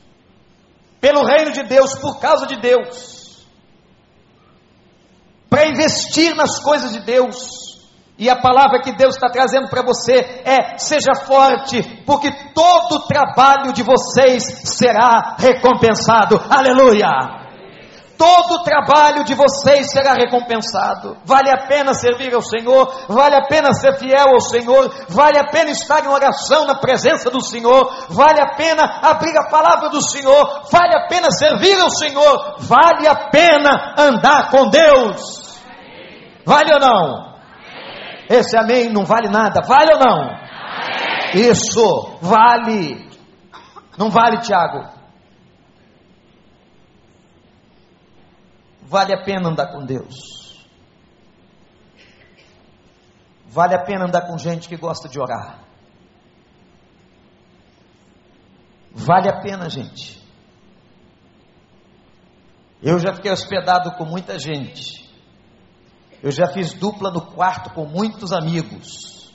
pelo 1.01 1.25
reino 1.25 1.53
de 1.53 1.63
Deus, 1.63 1.97
por 1.99 2.19
causa 2.19 2.45
de 2.45 2.61
Deus, 2.61 3.47
para 5.49 5.69
investir 5.69 6.35
nas 6.35 6.61
coisas 6.61 6.93
de 6.93 7.01
Deus. 7.01 7.69
E 8.19 8.29
a 8.29 8.35
palavra 8.35 8.83
que 8.83 8.97
Deus 8.97 9.15
está 9.15 9.31
trazendo 9.31 9.69
para 9.69 9.83
você 9.83 10.43
é: 10.45 10.77
seja 10.77 11.15
forte, 11.25 12.03
porque 12.05 12.29
todo 12.53 12.97
o 12.97 13.07
trabalho 13.07 13.73
de 13.73 13.85
vocês 13.85 14.43
será 14.65 15.37
recompensado. 15.39 16.41
Aleluia! 16.51 17.48
Todo 18.19 18.57
o 18.57 18.63
trabalho 18.65 19.23
de 19.23 19.33
vocês 19.33 19.93
será 19.93 20.13
recompensado. 20.13 21.17
Vale 21.25 21.51
a 21.51 21.69
pena 21.69 21.95
servir 21.95 22.35
ao 22.35 22.43
Senhor, 22.43 23.07
vale 23.09 23.37
a 23.37 23.47
pena 23.47 23.73
ser 23.73 23.97
fiel 23.97 24.35
ao 24.35 24.41
Senhor, 24.41 24.93
vale 25.09 25.39
a 25.39 25.49
pena 25.49 25.71
estar 25.71 26.05
em 26.05 26.09
oração 26.09 26.67
na 26.67 26.75
presença 26.75 27.31
do 27.31 27.41
Senhor, 27.41 28.09
vale 28.11 28.41
a 28.41 28.57
pena 28.57 28.83
abrir 29.03 29.39
a 29.39 29.49
palavra 29.49 29.89
do 29.89 30.03
Senhor, 30.03 30.65
vale 30.71 30.97
a 30.97 31.07
pena 31.07 31.31
servir 31.31 31.81
ao 31.81 31.91
Senhor, 31.91 32.57
vale 32.59 33.07
a 33.07 33.31
pena 33.31 33.95
andar 33.97 34.51
com 34.51 34.69
Deus. 34.69 35.61
Vale 36.45 36.75
ou 36.75 36.81
não? 36.81 37.29
Esse 38.29 38.59
amém 38.59 38.91
não 38.91 39.05
vale 39.05 39.29
nada, 39.29 39.63
vale 39.67 39.95
ou 39.95 40.01
não? 40.01 40.39
Isso, 41.35 42.19
vale. 42.21 43.09
Não 43.97 44.11
vale, 44.11 44.39
Tiago? 44.39 44.98
Vale 48.89 49.13
a 49.13 49.23
pena 49.23 49.51
andar 49.51 49.71
com 49.71 49.85
Deus. 49.85 50.67
Vale 53.47 53.75
a 53.75 53.85
pena 53.85 54.07
andar 54.07 54.27
com 54.27 54.39
gente 54.39 54.67
que 54.67 54.79
gosta 54.79 55.11
de 55.11 55.21
orar. 55.21 55.63
Vale 58.91 59.29
a 59.29 59.43
pena, 59.43 59.69
gente. 59.69 60.23
Eu 62.83 62.99
já 62.99 63.13
fiquei 63.13 63.31
hospedado 63.31 63.93
com 63.97 64.07
muita 64.07 64.39
gente. 64.39 65.07
Eu 66.23 66.31
já 66.31 66.47
fiz 66.47 66.73
dupla 66.73 67.11
no 67.11 67.27
quarto 67.33 67.75
com 67.75 67.85
muitos 67.85 68.33
amigos. 68.33 69.35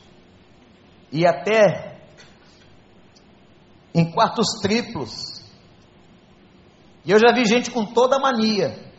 E 1.12 1.28
até 1.28 2.02
em 3.94 4.12
quartos 4.12 4.48
triplos. 4.64 5.44
E 7.06 7.12
eu 7.12 7.20
já 7.20 7.32
vi 7.32 7.46
gente 7.46 7.70
com 7.70 7.86
toda 7.86 8.18
mania. 8.18 8.92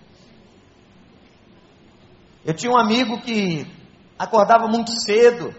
Eu 2.44 2.54
tinha 2.54 2.70
um 2.70 2.78
amigo 2.78 3.20
que 3.22 3.66
acordava 4.18 4.68
muito 4.68 4.90
cedo. 4.90 5.54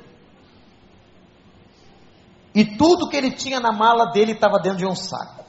E 2.53 2.63
tudo 2.77 3.09
que 3.09 3.17
ele 3.17 3.31
tinha 3.31 3.59
na 3.59 3.71
mala 3.71 4.11
dele 4.11 4.33
estava 4.33 4.59
dentro 4.59 4.77
de 4.77 4.85
um 4.85 4.95
saco. 4.95 5.43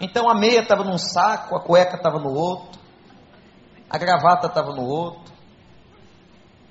Então 0.00 0.28
a 0.28 0.34
meia 0.34 0.60
estava 0.60 0.84
num 0.84 0.98
saco, 0.98 1.56
a 1.56 1.60
cueca 1.60 1.96
estava 1.96 2.18
no 2.18 2.32
outro, 2.32 2.80
a 3.88 3.96
gravata 3.96 4.48
estava 4.48 4.72
no 4.72 4.82
outro. 4.82 5.32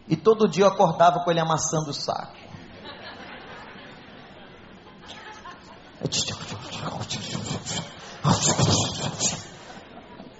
E 0.07 0.15
todo 0.15 0.47
dia 0.47 0.65
eu 0.65 0.69
acordava 0.69 1.23
com 1.23 1.31
ele 1.31 1.39
amassando 1.39 1.89
o 1.89 1.93
saco. 1.93 2.43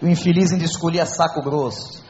O 0.03 0.07
infeliz 0.07 0.51
ainda 0.51 0.65
escolhia 0.65 1.05
saco 1.05 1.41
grosso. 1.41 2.03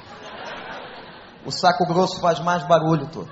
O 1.46 1.52
saco 1.52 1.86
grosso 1.86 2.20
faz 2.20 2.40
mais 2.40 2.68
barulho 2.68 3.08
todo. 3.12 3.32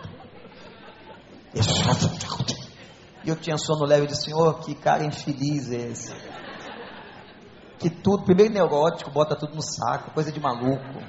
E 3.24 3.30
eu 3.30 3.36
tinha 3.36 3.58
sono 3.58 3.86
leve 3.86 4.04
e 4.04 4.08
disse, 4.08 4.26
Senhor, 4.26 4.60
que 4.60 4.76
cara 4.76 5.04
infeliz 5.04 5.72
é 5.72 5.90
esse? 5.90 6.14
Que 7.80 7.90
tudo, 7.90 8.24
primeiro 8.24 8.54
neurótico, 8.54 9.10
bota 9.10 9.36
tudo 9.36 9.56
no 9.56 9.64
saco, 9.64 10.12
coisa 10.12 10.32
de 10.32 10.40
maluco. 10.40 11.02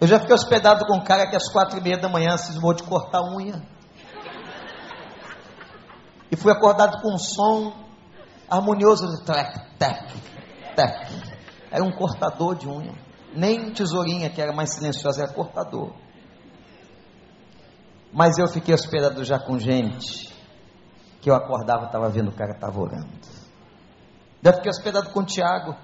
Eu 0.00 0.06
já 0.06 0.20
fiquei 0.20 0.34
hospedado 0.36 0.86
com 0.86 0.98
um 0.98 1.02
cara 1.02 1.28
que 1.28 1.34
às 1.34 1.50
quatro 1.52 1.76
e 1.78 1.82
meia 1.82 1.98
da 1.98 2.08
manhã 2.08 2.36
cismou 2.36 2.72
de 2.72 2.84
cortar 2.84 3.18
a 3.18 3.36
unha. 3.36 3.60
E 6.30 6.36
fui 6.36 6.52
acordado 6.52 7.02
com 7.02 7.12
um 7.12 7.18
som 7.18 7.89
harmonioso 8.50 9.06
de 9.06 9.24
tec, 9.24 9.78
tec, 9.78 10.12
tec. 10.74 11.30
Era 11.70 11.84
um 11.84 11.92
cortador 11.92 12.56
de 12.56 12.68
unha. 12.68 12.94
Nem 13.32 13.72
tesourinha, 13.72 14.28
que 14.28 14.40
era 14.40 14.52
mais 14.52 14.74
silenciosa, 14.74 15.22
era 15.22 15.32
cortador. 15.32 15.94
Mas 18.12 18.38
eu 18.38 18.48
fiquei 18.48 18.74
hospedado 18.74 19.24
já 19.24 19.38
com 19.38 19.56
gente 19.56 20.28
que 21.20 21.30
eu 21.30 21.34
acordava, 21.34 21.86
estava 21.86 22.08
vendo 22.08 22.30
o 22.30 22.34
cara 22.34 22.54
estava 22.54 22.80
orando. 22.80 23.08
Eu 24.42 24.52
fiquei 24.54 24.70
hospedado 24.70 25.10
com 25.10 25.20
o 25.20 25.24
Tiago. 25.24 25.76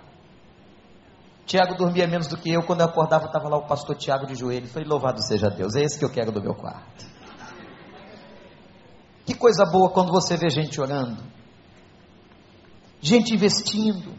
Tiago 1.44 1.76
dormia 1.76 2.09
menos 2.09 2.26
do 2.26 2.37
que 2.37 2.50
eu. 2.50 2.64
Quando 2.64 2.81
eu 2.81 2.87
acordava, 2.87 3.26
estava 3.26 3.48
lá 3.48 3.59
o 3.59 3.66
pastor 3.66 3.94
Tiago 3.96 4.26
de 4.26 4.35
joelho. 4.35 4.66
Falei, 4.66 4.88
louvado 4.88 5.22
seja 5.22 5.48
Deus, 5.48 5.76
é 5.76 5.83
esse 5.83 5.98
que 5.98 6.05
eu 6.05 6.11
quero 6.11 6.33
do 6.33 6.42
meu 6.42 6.55
quarto. 6.55 7.07
Que 9.24 9.35
coisa 9.35 9.64
boa 9.70 9.90
quando 9.90 10.11
você 10.11 10.37
vê 10.37 10.48
gente 10.50 10.81
orando 10.81 11.22
gente 13.06 13.34
investindo. 13.34 14.14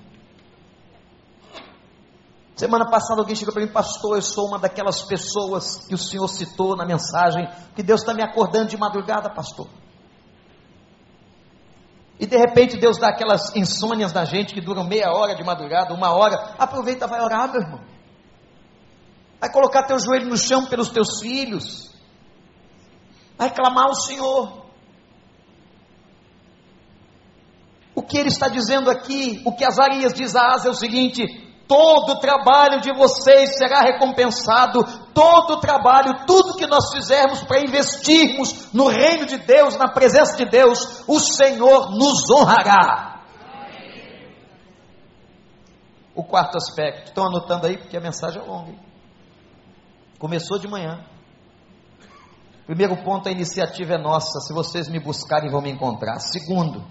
Semana 2.55 2.89
passada 2.89 3.21
alguém 3.21 3.35
chegou 3.35 3.53
para 3.53 3.63
mim, 3.63 3.71
pastor, 3.71 4.15
eu 4.17 4.21
sou 4.21 4.47
uma 4.47 4.57
daquelas 4.57 5.03
pessoas 5.03 5.85
que 5.85 5.93
o 5.93 5.97
Senhor 5.97 6.27
citou 6.27 6.75
na 6.75 6.85
mensagem, 6.85 7.47
que 7.75 7.83
Deus 7.83 8.01
está 8.01 8.13
me 8.13 8.23
acordando 8.23 8.69
de 8.69 8.77
madrugada, 8.77 9.29
pastor. 9.29 9.67
E 12.19 12.25
de 12.25 12.35
repente 12.35 12.77
Deus 12.77 12.97
dá 12.97 13.09
aquelas 13.09 13.55
insônias 13.55 14.11
na 14.11 14.25
gente 14.25 14.55
que 14.55 14.61
duram 14.61 14.83
meia 14.83 15.11
hora 15.11 15.35
de 15.35 15.43
madrugada, 15.43 15.93
uma 15.93 16.11
hora. 16.15 16.55
Aproveita, 16.57 17.05
vai 17.05 17.21
orar, 17.21 17.51
meu 17.51 17.61
irmão. 17.61 17.81
Vai 19.39 19.51
colocar 19.51 19.83
teu 19.83 19.99
joelho 19.99 20.27
no 20.27 20.37
chão 20.37 20.65
pelos 20.65 20.89
teus 20.89 21.19
filhos. 21.19 21.95
Vai 23.37 23.53
clamar 23.53 23.85
ao 23.85 23.93
Senhor. 23.93 24.56
Que 28.07 28.17
ele 28.17 28.29
está 28.29 28.47
dizendo 28.47 28.89
aqui, 28.89 29.41
o 29.45 29.53
que 29.53 29.65
Azarias 29.65 30.13
diz 30.13 30.35
a 30.35 30.53
Asa 30.53 30.69
é 30.69 30.71
o 30.71 30.75
seguinte: 30.75 31.23
todo 31.67 32.13
o 32.13 32.19
trabalho 32.19 32.79
de 32.79 32.91
vocês 32.93 33.57
será 33.57 33.81
recompensado, 33.81 34.83
todo 35.13 35.55
o 35.55 35.59
trabalho, 35.59 36.25
tudo 36.25 36.55
que 36.55 36.65
nós 36.65 36.91
fizermos 36.93 37.43
para 37.43 37.61
investirmos 37.61 38.73
no 38.73 38.87
reino 38.87 39.25
de 39.25 39.37
Deus, 39.37 39.77
na 39.77 39.91
presença 39.91 40.37
de 40.37 40.45
Deus, 40.49 41.03
o 41.07 41.19
Senhor 41.19 41.91
nos 41.91 42.23
honrará. 42.31 43.21
O 46.15 46.23
quarto 46.23 46.57
aspecto, 46.57 47.09
estão 47.09 47.27
anotando 47.27 47.67
aí 47.67 47.77
porque 47.77 47.95
a 47.95 48.01
mensagem 48.01 48.41
é 48.41 48.45
longa. 48.45 48.71
Hein? 48.71 48.79
Começou 50.17 50.57
de 50.57 50.67
manhã. 50.67 51.05
Primeiro 52.65 52.97
ponto, 53.03 53.29
a 53.29 53.31
iniciativa 53.31 53.93
é 53.93 53.97
nossa. 53.97 54.39
Se 54.39 54.51
vocês 54.51 54.89
me 54.89 54.99
buscarem, 54.99 55.51
vão 55.51 55.61
me 55.61 55.69
encontrar. 55.69 56.19
Segundo, 56.19 56.83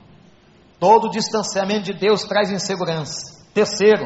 Todo 0.78 1.10
distanciamento 1.10 1.84
de 1.84 1.94
Deus 1.94 2.22
traz 2.24 2.50
insegurança. 2.50 3.44
Terceiro, 3.54 4.04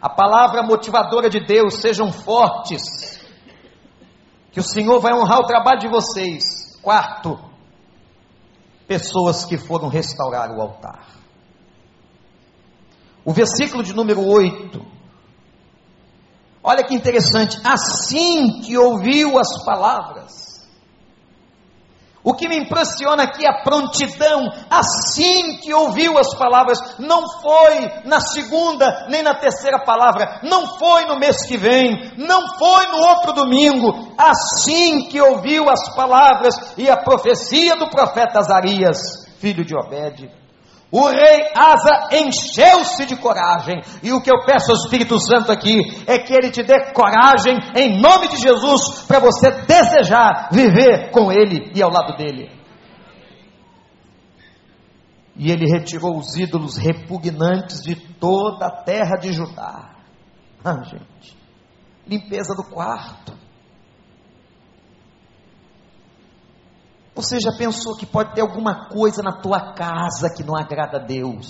a 0.00 0.08
palavra 0.08 0.62
motivadora 0.62 1.28
de 1.28 1.44
Deus, 1.46 1.80
sejam 1.80 2.10
fortes, 2.10 2.82
que 4.50 4.60
o 4.60 4.62
Senhor 4.62 5.00
vai 5.00 5.12
honrar 5.14 5.38
o 5.38 5.46
trabalho 5.46 5.78
de 5.78 5.88
vocês. 5.88 6.80
Quarto, 6.82 7.38
pessoas 8.88 9.44
que 9.44 9.56
foram 9.56 9.88
restaurar 9.88 10.50
o 10.50 10.60
altar. 10.60 11.06
O 13.24 13.32
versículo 13.32 13.82
de 13.82 13.94
número 13.94 14.26
8, 14.26 14.84
olha 16.64 16.84
que 16.84 16.94
interessante, 16.94 17.60
assim 17.64 18.60
que 18.62 18.76
ouviu 18.76 19.38
as 19.38 19.64
palavras, 19.64 20.51
o 22.24 22.34
que 22.34 22.48
me 22.48 22.56
impressiona 22.56 23.24
aqui 23.24 23.44
é 23.44 23.50
a 23.50 23.62
prontidão, 23.62 24.48
assim 24.70 25.58
que 25.58 25.74
ouviu 25.74 26.16
as 26.18 26.32
palavras, 26.36 26.78
não 26.98 27.28
foi 27.40 27.90
na 28.04 28.20
segunda 28.20 29.06
nem 29.08 29.22
na 29.22 29.34
terceira 29.34 29.84
palavra, 29.84 30.40
não 30.44 30.66
foi 30.78 31.06
no 31.06 31.18
mês 31.18 31.44
que 31.46 31.56
vem, 31.56 32.12
não 32.16 32.56
foi 32.58 32.86
no 32.86 32.98
outro 32.98 33.32
domingo, 33.32 34.14
assim 34.16 35.08
que 35.08 35.20
ouviu 35.20 35.68
as 35.68 35.94
palavras 35.96 36.54
e 36.78 36.88
a 36.88 36.96
profecia 36.96 37.76
do 37.76 37.90
profeta 37.90 38.38
Azarias, 38.38 38.98
filho 39.38 39.64
de 39.64 39.74
Obed, 39.76 40.41
o 40.92 41.08
rei 41.08 41.48
Asa 41.56 42.10
encheu-se 42.12 43.06
de 43.06 43.16
coragem, 43.16 43.80
e 44.02 44.12
o 44.12 44.20
que 44.20 44.30
eu 44.30 44.44
peço 44.44 44.70
ao 44.70 44.76
Espírito 44.76 45.18
Santo 45.18 45.50
aqui 45.50 45.80
é 46.06 46.18
que 46.18 46.34
ele 46.34 46.50
te 46.50 46.62
dê 46.62 46.92
coragem, 46.92 47.56
em 47.74 47.98
nome 47.98 48.28
de 48.28 48.36
Jesus, 48.36 49.00
para 49.08 49.18
você 49.18 49.50
desejar 49.62 50.50
viver 50.52 51.10
com 51.10 51.32
ele 51.32 51.72
e 51.74 51.82
ao 51.82 51.90
lado 51.90 52.14
dele. 52.18 52.50
E 55.34 55.50
ele 55.50 55.64
retirou 55.66 56.18
os 56.18 56.36
ídolos 56.36 56.76
repugnantes 56.76 57.80
de 57.82 57.96
toda 57.96 58.66
a 58.66 58.82
terra 58.82 59.16
de 59.18 59.32
Judá. 59.32 59.94
Ah, 60.62 60.84
gente, 60.84 61.34
limpeza 62.06 62.54
do 62.54 62.64
quarto, 62.64 63.32
Você 67.14 67.38
já 67.38 67.52
pensou 67.52 67.96
que 67.96 68.06
pode 68.06 68.34
ter 68.34 68.40
alguma 68.40 68.88
coisa 68.88 69.22
na 69.22 69.40
tua 69.40 69.74
casa 69.74 70.32
que 70.34 70.42
não 70.42 70.56
agrada 70.56 70.98
a 70.98 71.04
Deus? 71.04 71.46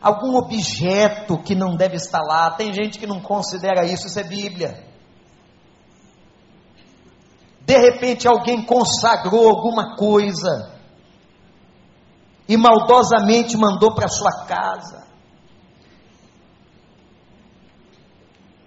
Algum 0.00 0.36
objeto 0.36 1.38
que 1.38 1.54
não 1.54 1.76
deve 1.76 1.96
estar 1.96 2.22
lá? 2.22 2.50
Tem 2.50 2.72
gente 2.72 2.98
que 2.98 3.06
não 3.06 3.20
considera 3.20 3.84
isso, 3.84 4.06
isso 4.06 4.18
é 4.18 4.24
Bíblia. 4.24 4.84
De 7.60 7.78
repente 7.78 8.26
alguém 8.26 8.64
consagrou 8.64 9.48
alguma 9.48 9.96
coisa 9.96 10.72
e 12.48 12.56
maldosamente 12.56 13.56
mandou 13.56 13.94
para 13.94 14.08
sua 14.08 14.44
casa. 14.46 15.06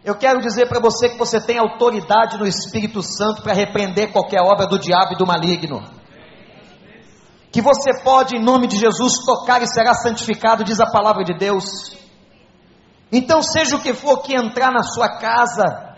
Eu 0.05 0.13
quero 0.13 0.39
dizer 0.39 0.69
para 0.69 0.79
você 0.79 1.09
que 1.09 1.17
você 1.17 1.41
tem 1.41 1.57
autoridade 1.57 2.37
no 2.37 2.45
Espírito 2.45 3.01
Santo 3.01 3.41
para 3.41 3.55
repreender 3.55 4.11
qualquer 4.11 4.39
obra 4.39 4.67
do 4.67 4.77
diabo 4.77 5.13
e 5.13 5.17
do 5.17 5.25
maligno. 5.25 5.81
Que 7.51 7.59
você 7.59 8.03
pode, 8.03 8.37
em 8.37 8.39
nome 8.39 8.67
de 8.67 8.77
Jesus, 8.77 9.25
tocar 9.25 9.63
e 9.63 9.67
será 9.67 9.95
santificado, 9.95 10.63
diz 10.63 10.79
a 10.79 10.85
palavra 10.85 11.23
de 11.23 11.35
Deus. 11.35 11.97
Então, 13.11 13.41
seja 13.41 13.77
o 13.77 13.81
que 13.81 13.95
for 13.95 14.21
que 14.21 14.35
entrar 14.35 14.71
na 14.71 14.83
sua 14.83 15.17
casa, 15.17 15.95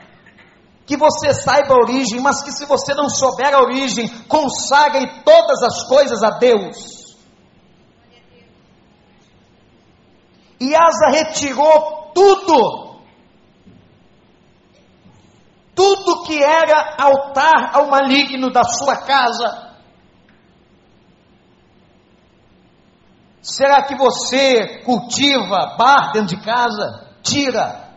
que 0.86 0.96
você 0.96 1.34
saiba 1.34 1.74
a 1.74 1.78
origem, 1.78 2.22
mas 2.22 2.42
que 2.42 2.52
se 2.54 2.66
você 2.66 2.94
não 2.94 3.10
souber 3.10 3.54
a 3.54 3.60
origem, 3.60 4.08
consagre 4.30 5.22
todas 5.26 5.62
as 5.64 5.86
coisas 5.86 6.24
a 6.24 6.30
Deus. 6.38 7.18
E 10.62 10.74
Asa 10.74 11.10
retirou 11.12 12.14
tudo 12.16 12.87
tudo 15.78 16.24
que 16.24 16.44
era 16.44 16.96
altar 16.98 17.76
ao 17.76 17.88
maligno 17.88 18.52
da 18.52 18.64
sua 18.64 18.98
casa. 18.98 19.76
Será 23.44 23.84
que 23.84 23.96
você 23.96 24.82
cultiva 24.84 25.76
bar 25.78 26.14
dentro 26.14 26.36
de 26.36 26.44
casa? 26.44 27.08
Tira. 27.22 27.94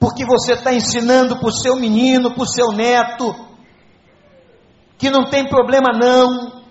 Porque 0.00 0.26
você 0.26 0.54
está 0.54 0.74
ensinando 0.74 1.38
para 1.38 1.48
o 1.48 1.52
seu 1.52 1.76
menino, 1.76 2.34
para 2.34 2.42
o 2.42 2.48
seu 2.48 2.72
neto, 2.72 3.32
que 4.98 5.08
não 5.08 5.30
tem 5.30 5.48
problema 5.48 5.96
não. 5.96 6.64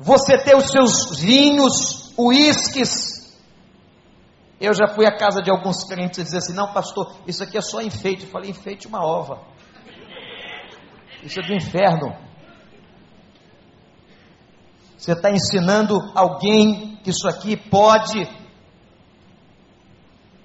Você 0.00 0.36
ter 0.38 0.56
os 0.56 0.66
seus 0.66 1.20
vinhos, 1.20 2.12
uísques, 2.18 3.13
eu 4.60 4.72
já 4.72 4.86
fui 4.88 5.06
à 5.06 5.16
casa 5.16 5.42
de 5.42 5.50
alguns 5.50 5.84
crentes 5.84 6.18
e 6.18 6.24
dizer 6.24 6.38
assim: 6.38 6.54
não, 6.54 6.72
pastor, 6.72 7.16
isso 7.26 7.42
aqui 7.42 7.58
é 7.58 7.60
só 7.60 7.80
enfeite. 7.80 8.24
Eu 8.24 8.30
falei: 8.30 8.50
enfeite 8.50 8.86
uma 8.86 9.04
ova. 9.04 9.42
Isso 11.22 11.40
é 11.40 11.42
do 11.42 11.54
inferno. 11.54 12.16
Você 14.96 15.12
está 15.12 15.30
ensinando 15.30 15.98
alguém 16.14 16.96
que 17.02 17.10
isso 17.10 17.28
aqui 17.28 17.56
pode, 17.56 18.26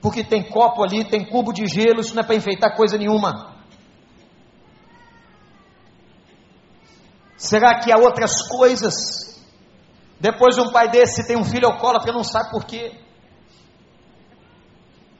porque 0.01 0.23
tem 0.23 0.49
copo 0.49 0.83
ali, 0.83 1.05
tem 1.05 1.29
cubo 1.29 1.53
de 1.53 1.65
gelo, 1.65 2.01
isso 2.01 2.13
não 2.13 2.23
é 2.23 2.25
para 2.25 2.35
enfeitar 2.35 2.75
coisa 2.75 2.97
nenhuma. 2.97 3.55
Será 7.37 7.79
que 7.79 7.89
há 7.89 7.97
outras 7.97 8.45
coisas? 8.49 9.39
Depois 10.19 10.55
de 10.55 10.61
um 10.61 10.71
pai 10.73 10.89
desse 10.89 11.25
tem 11.25 11.37
um 11.37 11.45
filho 11.45 11.67
alcoólatra, 11.67 12.11
não 12.11 12.23
sabe 12.23 12.51
por 12.51 12.65
quê. 12.65 12.99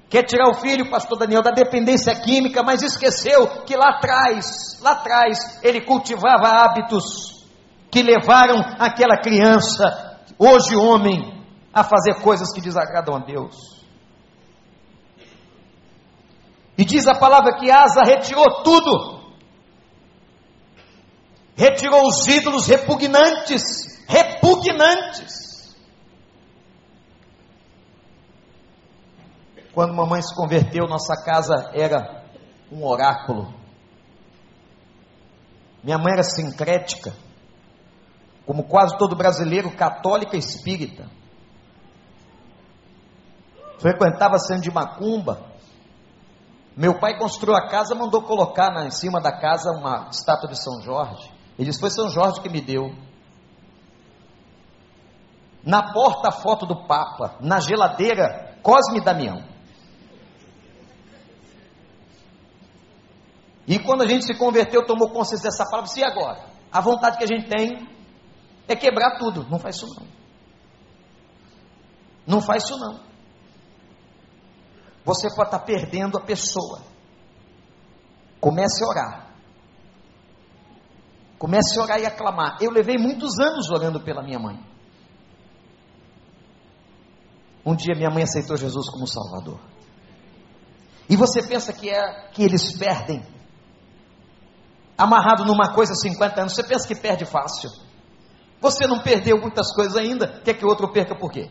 Quer 0.09 0.23
tirar 0.23 0.49
o 0.49 0.55
filho, 0.55 0.89
pastor 0.89 1.19
Daniel, 1.19 1.43
da 1.43 1.51
dependência 1.51 2.15
química, 2.19 2.63
mas 2.63 2.81
esqueceu 2.81 3.63
que 3.63 3.75
lá 3.75 3.89
atrás, 3.97 4.79
lá 4.81 4.93
atrás, 4.93 5.59
ele 5.61 5.81
cultivava 5.81 6.47
hábitos 6.47 7.45
que 7.91 8.01
levaram 8.01 8.59
aquela 8.79 9.17
criança, 9.17 10.19
hoje 10.37 10.75
homem, 10.75 11.43
a 11.71 11.83
fazer 11.83 12.21
coisas 12.21 12.51
que 12.51 12.59
desagradam 12.59 13.15
a 13.15 13.19
Deus. 13.19 13.79
E 16.75 16.83
diz 16.83 17.07
a 17.07 17.13
palavra 17.13 17.57
que 17.59 17.69
Asa 17.69 18.01
retirou 18.01 18.63
tudo, 18.63 19.19
retirou 21.55 22.07
os 22.07 22.25
ídolos 22.27 22.67
repugnantes, 22.67 24.05
repugnantes. 24.07 25.48
Quando 29.73 29.93
mamãe 29.93 30.21
se 30.21 30.35
converteu, 30.35 30.87
nossa 30.87 31.15
casa 31.23 31.71
era 31.73 32.23
um 32.71 32.85
oráculo. 32.85 33.53
Minha 35.83 35.97
mãe 35.97 36.13
era 36.13 36.23
sincrética, 36.23 37.13
como 38.45 38.63
quase 38.63 38.97
todo 38.97 39.15
brasileiro, 39.15 39.75
católica 39.75 40.35
espírita. 40.35 41.07
Frequentava 43.79 44.37
centro 44.39 44.63
de 44.63 44.71
macumba. 44.71 45.47
Meu 46.75 46.99
pai 46.99 47.17
construiu 47.17 47.55
a 47.55 47.67
casa, 47.67 47.95
mandou 47.95 48.21
colocar 48.23 48.71
na, 48.71 48.85
em 48.85 48.91
cima 48.91 49.21
da 49.21 49.31
casa 49.31 49.71
uma 49.71 50.09
estátua 50.11 50.49
de 50.49 50.61
São 50.61 50.81
Jorge. 50.81 51.31
Ele 51.57 51.69
disse: 51.69 51.79
Foi 51.79 51.89
São 51.89 52.09
Jorge 52.09 52.41
que 52.41 52.49
me 52.49 52.61
deu. 52.61 52.93
Na 55.63 55.93
porta, 55.93 56.29
a 56.29 56.31
foto 56.31 56.65
do 56.65 56.87
Papa. 56.87 57.35
Na 57.41 57.59
geladeira, 57.59 58.57
Cosme 58.61 59.01
Damião. 59.01 59.48
E 63.69 63.77
quando 63.77 64.01
a 64.01 64.07
gente 64.07 64.25
se 64.25 64.33
converteu, 64.33 64.83
tomou 64.83 65.11
consciência 65.11 65.47
dessa 65.47 65.63
palavra, 65.63 65.91
e 65.95 66.03
agora? 66.03 66.49
A 66.71 66.81
vontade 66.81 67.19
que 67.19 67.23
a 67.23 67.27
gente 67.27 67.47
tem 67.47 67.87
é 68.67 68.75
quebrar 68.75 69.19
tudo. 69.19 69.47
Não 69.47 69.59
faz 69.59 69.75
isso 69.75 69.85
não. 69.85 70.07
Não 72.25 72.41
faz 72.41 72.63
isso 72.63 72.75
não. 72.79 72.99
Você 75.05 75.27
pode 75.35 75.49
estar 75.49 75.59
perdendo 75.59 76.17
a 76.17 76.21
pessoa. 76.21 76.81
Comece 78.41 78.83
a 78.83 78.87
orar. 78.87 79.35
Comece 81.37 81.79
a 81.79 81.83
orar 81.83 81.99
e 81.99 82.07
a 82.07 82.11
clamar. 82.11 82.57
Eu 82.59 82.71
levei 82.71 82.97
muitos 82.97 83.37
anos 83.39 83.69
orando 83.69 84.01
pela 84.03 84.23
minha 84.23 84.39
mãe. 84.39 84.59
Um 87.63 87.75
dia 87.75 87.95
minha 87.95 88.09
mãe 88.09 88.23
aceitou 88.23 88.57
Jesus 88.57 88.89
como 88.89 89.05
Salvador. 89.05 89.59
E 91.07 91.15
você 91.15 91.43
pensa 91.43 91.71
que 91.71 91.87
é 91.87 92.29
que 92.31 92.41
eles 92.41 92.75
perdem 92.75 93.37
amarrado 94.99 95.45
numa 95.45 95.73
coisa 95.73 95.93
há 95.93 95.95
50 95.95 96.41
anos, 96.41 96.53
você 96.53 96.61
pensa 96.61 96.85
que 96.85 96.93
perde 96.93 97.23
fácil. 97.25 97.71
Você 98.59 98.85
não 98.85 98.99
perdeu 98.99 99.39
muitas 99.39 99.73
coisas 99.73 99.95
ainda, 99.95 100.41
quer 100.41 100.55
que 100.55 100.65
o 100.65 100.67
outro 100.67 100.91
perca 100.91 101.15
por 101.15 101.31
quê? 101.31 101.49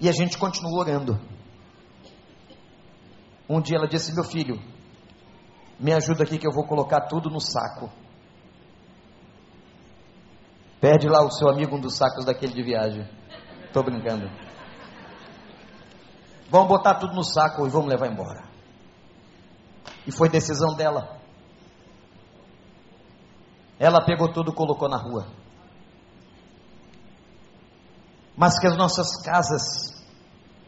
E 0.00 0.08
a 0.08 0.12
gente 0.12 0.38
continua 0.38 0.78
orando. 0.78 1.20
Um 3.48 3.60
dia 3.60 3.76
ela 3.76 3.88
disse: 3.88 4.14
Meu 4.14 4.24
filho, 4.24 4.60
me 5.80 5.92
ajuda 5.92 6.22
aqui 6.22 6.38
que 6.38 6.46
eu 6.46 6.52
vou 6.52 6.64
colocar 6.64 7.08
tudo 7.08 7.28
no 7.28 7.40
saco. 7.40 7.90
Perde 10.80 11.08
lá 11.08 11.24
o 11.24 11.30
seu 11.30 11.48
amigo 11.48 11.76
um 11.76 11.80
dos 11.80 11.96
sacos 11.96 12.24
daquele 12.24 12.52
de 12.52 12.62
viagem. 12.62 13.08
Estou 13.66 13.82
brincando. 13.82 14.30
Vamos 16.50 16.68
botar 16.68 16.96
tudo 16.96 17.14
no 17.14 17.24
saco 17.24 17.66
e 17.66 17.70
vamos 17.70 17.88
levar 17.88 18.06
embora. 18.08 18.51
E 20.06 20.12
foi 20.12 20.28
decisão 20.28 20.74
dela. 20.74 21.20
Ela 23.78 24.04
pegou 24.04 24.32
tudo 24.32 24.52
e 24.52 24.54
colocou 24.54 24.88
na 24.88 24.96
rua. 24.96 25.26
Mas 28.36 28.58
que 28.58 28.66
as 28.66 28.76
nossas 28.76 29.22
casas 29.22 30.02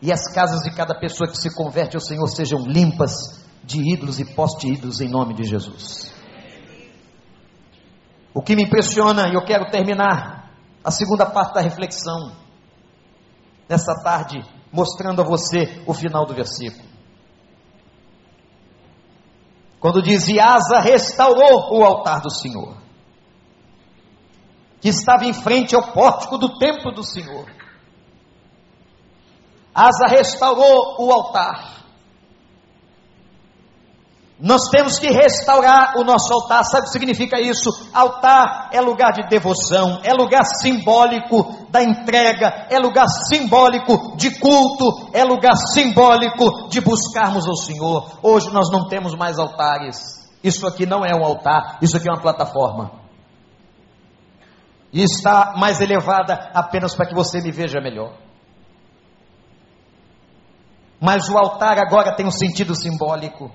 e 0.02 0.12
as 0.12 0.32
casas 0.34 0.60
de 0.62 0.74
cada 0.74 0.98
pessoa 0.98 1.30
que 1.30 1.36
se 1.36 1.54
converte 1.54 1.96
ao 1.96 2.00
Senhor 2.00 2.26
sejam 2.26 2.60
limpas 2.60 3.42
de 3.62 3.80
ídolos 3.94 4.20
e 4.20 4.34
poste-ídolos 4.34 5.00
em 5.00 5.08
nome 5.08 5.34
de 5.34 5.44
Jesus. 5.44 6.12
O 8.34 8.42
que 8.42 8.54
me 8.54 8.64
impressiona, 8.64 9.28
e 9.28 9.34
eu 9.34 9.44
quero 9.44 9.70
terminar 9.70 10.50
a 10.84 10.90
segunda 10.90 11.24
parte 11.24 11.54
da 11.54 11.60
reflexão, 11.60 12.36
nessa 13.68 13.94
tarde, 14.02 14.42
mostrando 14.70 15.22
a 15.22 15.24
você 15.24 15.82
o 15.86 15.94
final 15.94 16.26
do 16.26 16.34
versículo. 16.34 16.93
Quando 19.84 20.00
diz: 20.00 20.26
Asa 20.38 20.80
restaurou 20.80 21.78
o 21.78 21.84
altar 21.84 22.22
do 22.22 22.30
Senhor, 22.30 22.74
que 24.80 24.88
estava 24.88 25.26
em 25.26 25.34
frente 25.34 25.76
ao 25.76 25.92
pórtico 25.92 26.38
do 26.38 26.56
templo 26.56 26.90
do 26.90 27.02
Senhor. 27.02 27.46
Asa 29.74 30.06
restaurou 30.08 30.96
o 31.00 31.12
altar. 31.12 31.83
Nós 34.44 34.68
temos 34.70 34.98
que 34.98 35.10
restaurar 35.10 35.94
o 35.96 36.04
nosso 36.04 36.30
altar. 36.30 36.62
Sabe 36.64 36.82
o 36.82 36.84
que 36.84 36.90
significa 36.90 37.40
isso? 37.40 37.70
Altar 37.94 38.68
é 38.74 38.78
lugar 38.78 39.10
de 39.12 39.26
devoção, 39.26 40.00
é 40.04 40.12
lugar 40.12 40.44
simbólico 40.44 41.66
da 41.70 41.82
entrega, 41.82 42.66
é 42.68 42.78
lugar 42.78 43.06
simbólico 43.08 44.14
de 44.18 44.38
culto, 44.38 45.08
é 45.14 45.24
lugar 45.24 45.56
simbólico 45.72 46.68
de 46.68 46.82
buscarmos 46.82 47.48
o 47.48 47.56
Senhor. 47.56 48.18
Hoje 48.22 48.52
nós 48.52 48.70
não 48.70 48.86
temos 48.86 49.14
mais 49.14 49.38
altares. 49.38 49.96
Isso 50.42 50.66
aqui 50.66 50.84
não 50.84 51.06
é 51.06 51.14
um 51.14 51.24
altar, 51.24 51.78
isso 51.80 51.96
aqui 51.96 52.06
é 52.06 52.12
uma 52.12 52.20
plataforma. 52.20 52.90
E 54.92 55.02
está 55.02 55.54
mais 55.56 55.80
elevada 55.80 56.50
apenas 56.52 56.94
para 56.94 57.06
que 57.06 57.14
você 57.14 57.40
me 57.40 57.50
veja 57.50 57.80
melhor. 57.80 58.12
Mas 61.00 61.30
o 61.30 61.38
altar 61.38 61.78
agora 61.78 62.14
tem 62.14 62.26
um 62.26 62.30
sentido 62.30 62.74
simbólico. 62.74 63.50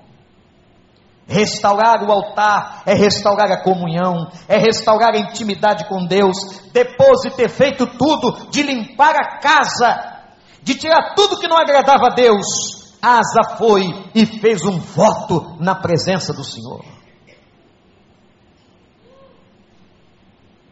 Restaurar 1.30 2.04
o 2.04 2.12
altar 2.12 2.82
é 2.88 2.96
restaurar 2.96 3.52
a 3.52 3.62
comunhão, 3.62 4.32
é 4.48 4.58
restaurar 4.58 5.14
a 5.14 5.20
intimidade 5.20 5.88
com 5.88 6.04
Deus, 6.08 6.36
depois 6.74 7.22
de 7.22 7.30
ter 7.36 7.48
feito 7.48 7.86
tudo, 7.86 8.50
de 8.50 8.64
limpar 8.64 9.16
a 9.16 9.38
casa, 9.38 10.24
de 10.64 10.74
tirar 10.74 11.14
tudo 11.14 11.40
que 11.40 11.48
não 11.48 11.56
agradava 11.56 12.08
a 12.08 12.16
Deus, 12.16 12.98
Asa 13.00 13.58
foi 13.60 13.84
e 14.16 14.26
fez 14.26 14.66
um 14.66 14.80
voto 14.80 15.56
na 15.60 15.76
presença 15.76 16.34
do 16.34 16.44
Senhor. 16.44 16.84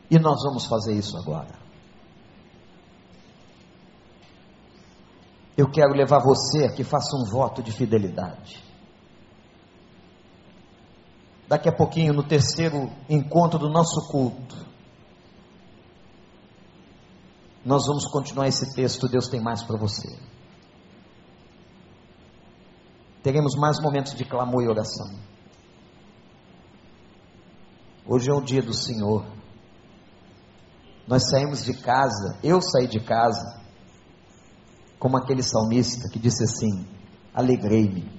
E 0.10 0.18
nós 0.18 0.42
vamos 0.44 0.66
fazer 0.66 0.94
isso 0.94 1.16
agora. 1.18 1.56
Eu 5.56 5.70
quero 5.70 5.94
levar 5.94 6.20
você 6.20 6.66
a 6.66 6.72
que 6.74 6.84
faça 6.84 7.16
um 7.16 7.30
voto 7.30 7.62
de 7.62 7.72
fidelidade. 7.72 8.67
Daqui 11.48 11.70
a 11.70 11.72
pouquinho, 11.72 12.14
no 12.14 12.24
terceiro 12.24 12.92
encontro 13.10 13.58
do 13.58 13.70
nosso 13.70 14.10
culto, 14.12 14.68
nós 17.64 17.86
vamos 17.88 18.06
continuar 18.12 18.48
esse 18.48 18.76
texto. 18.76 19.08
Deus 19.08 19.30
tem 19.30 19.42
mais 19.42 19.64
para 19.64 19.78
você. 19.78 20.08
Teremos 23.24 23.56
mais 23.56 23.80
momentos 23.82 24.14
de 24.14 24.26
clamor 24.26 24.64
e 24.64 24.68
oração. 24.68 25.08
Hoje 28.06 28.30
é 28.30 28.34
o 28.34 28.42
dia 28.42 28.62
do 28.62 28.74
Senhor. 28.74 29.26
Nós 31.08 31.30
saímos 31.30 31.64
de 31.64 31.74
casa, 31.74 32.38
eu 32.44 32.62
saí 32.62 32.88
de 32.88 33.00
casa, 33.00 33.62
como 35.00 35.16
aquele 35.16 35.44
salmista 35.44 36.10
que 36.10 36.20
disse 36.20 36.44
assim: 36.44 36.86
Alegrei-me 37.34 38.12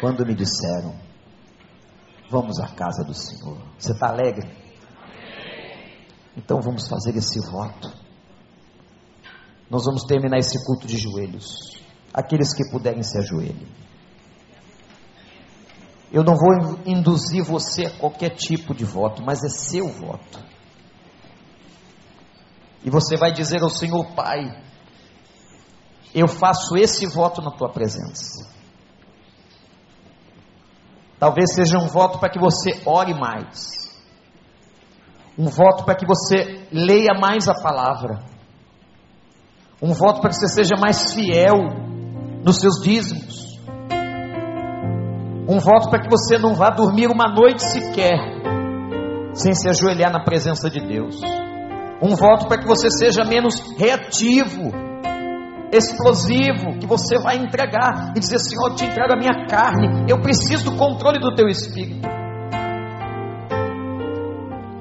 quando 0.00 0.24
me 0.24 0.34
disseram 0.34 1.11
Vamos 2.32 2.58
à 2.60 2.66
casa 2.68 3.04
do 3.04 3.12
Senhor. 3.12 3.58
Você 3.78 3.92
está 3.92 4.08
alegre? 4.08 4.50
Então 6.34 6.62
vamos 6.62 6.88
fazer 6.88 7.14
esse 7.14 7.38
voto. 7.50 7.92
Nós 9.68 9.84
vamos 9.84 10.04
terminar 10.04 10.38
esse 10.38 10.64
culto 10.64 10.86
de 10.86 10.96
joelhos. 10.96 11.78
Aqueles 12.10 12.54
que 12.54 12.70
puderem 12.70 13.02
se 13.02 13.18
ajoelhem. 13.18 13.68
Eu 16.10 16.24
não 16.24 16.34
vou 16.34 16.80
induzir 16.86 17.44
você 17.44 17.84
a 17.84 17.98
qualquer 17.98 18.30
tipo 18.30 18.74
de 18.74 18.86
voto, 18.86 19.22
mas 19.22 19.44
é 19.44 19.50
seu 19.50 19.88
voto. 19.88 20.42
E 22.82 22.88
você 22.88 23.14
vai 23.18 23.30
dizer 23.30 23.62
ao 23.62 23.68
Senhor 23.68 24.14
Pai: 24.14 24.40
Eu 26.14 26.26
faço 26.26 26.78
esse 26.78 27.06
voto 27.06 27.42
na 27.42 27.50
tua 27.50 27.70
presença. 27.70 28.51
Talvez 31.22 31.54
seja 31.54 31.78
um 31.78 31.86
voto 31.86 32.18
para 32.18 32.28
que 32.28 32.40
você 32.40 32.82
ore 32.84 33.14
mais. 33.14 33.96
Um 35.38 35.46
voto 35.46 35.84
para 35.84 35.94
que 35.94 36.04
você 36.04 36.66
leia 36.72 37.14
mais 37.16 37.48
a 37.48 37.54
palavra. 37.54 38.24
Um 39.80 39.92
voto 39.92 40.20
para 40.20 40.30
que 40.30 40.34
você 40.34 40.48
seja 40.48 40.74
mais 40.76 41.14
fiel 41.14 41.54
nos 42.44 42.56
seus 42.56 42.82
dízimos. 42.82 43.56
Um 45.48 45.60
voto 45.60 45.90
para 45.90 46.02
que 46.02 46.10
você 46.10 46.36
não 46.38 46.56
vá 46.56 46.70
dormir 46.70 47.06
uma 47.06 47.32
noite 47.32 47.62
sequer 47.70 48.18
sem 49.32 49.54
se 49.54 49.68
ajoelhar 49.68 50.10
na 50.10 50.24
presença 50.24 50.68
de 50.68 50.84
Deus. 50.84 51.20
Um 52.02 52.16
voto 52.16 52.48
para 52.48 52.58
que 52.60 52.66
você 52.66 52.90
seja 52.90 53.22
menos 53.22 53.60
reativo 53.78 54.72
explosivo 55.72 56.78
que 56.78 56.86
você 56.86 57.18
vai 57.18 57.38
entregar 57.38 58.12
e 58.14 58.20
dizer: 58.20 58.38
Senhor, 58.38 58.68
eu 58.68 58.74
te 58.74 58.84
entrego 58.84 59.14
a 59.14 59.16
minha 59.16 59.46
carne, 59.46 60.04
eu 60.06 60.20
preciso 60.20 60.70
do 60.70 60.76
controle 60.76 61.18
do 61.18 61.34
teu 61.34 61.48
espírito. 61.48 62.06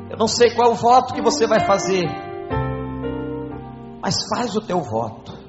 Eu 0.09 0.17
não 0.17 0.27
sei 0.27 0.53
qual 0.53 0.71
o 0.71 0.75
voto 0.75 1.13
que 1.13 1.21
você 1.21 1.47
vai 1.47 1.61
fazer, 1.61 2.05
mas 4.01 4.15
faz 4.27 4.55
o 4.55 4.61
teu 4.61 4.81
voto. 4.81 5.39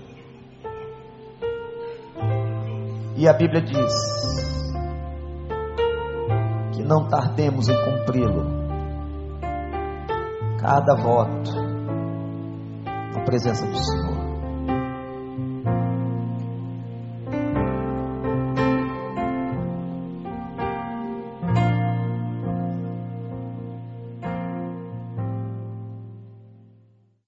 E 3.16 3.28
a 3.28 3.32
Bíblia 3.32 3.62
diz 3.62 3.92
que 6.72 6.82
não 6.82 7.08
tardemos 7.08 7.68
em 7.68 7.76
cumpri-lo. 7.84 8.62
Cada 10.58 10.94
voto 10.94 11.52
na 12.84 13.24
presença 13.24 13.66
do 13.66 13.76
Senhor. 13.76 14.11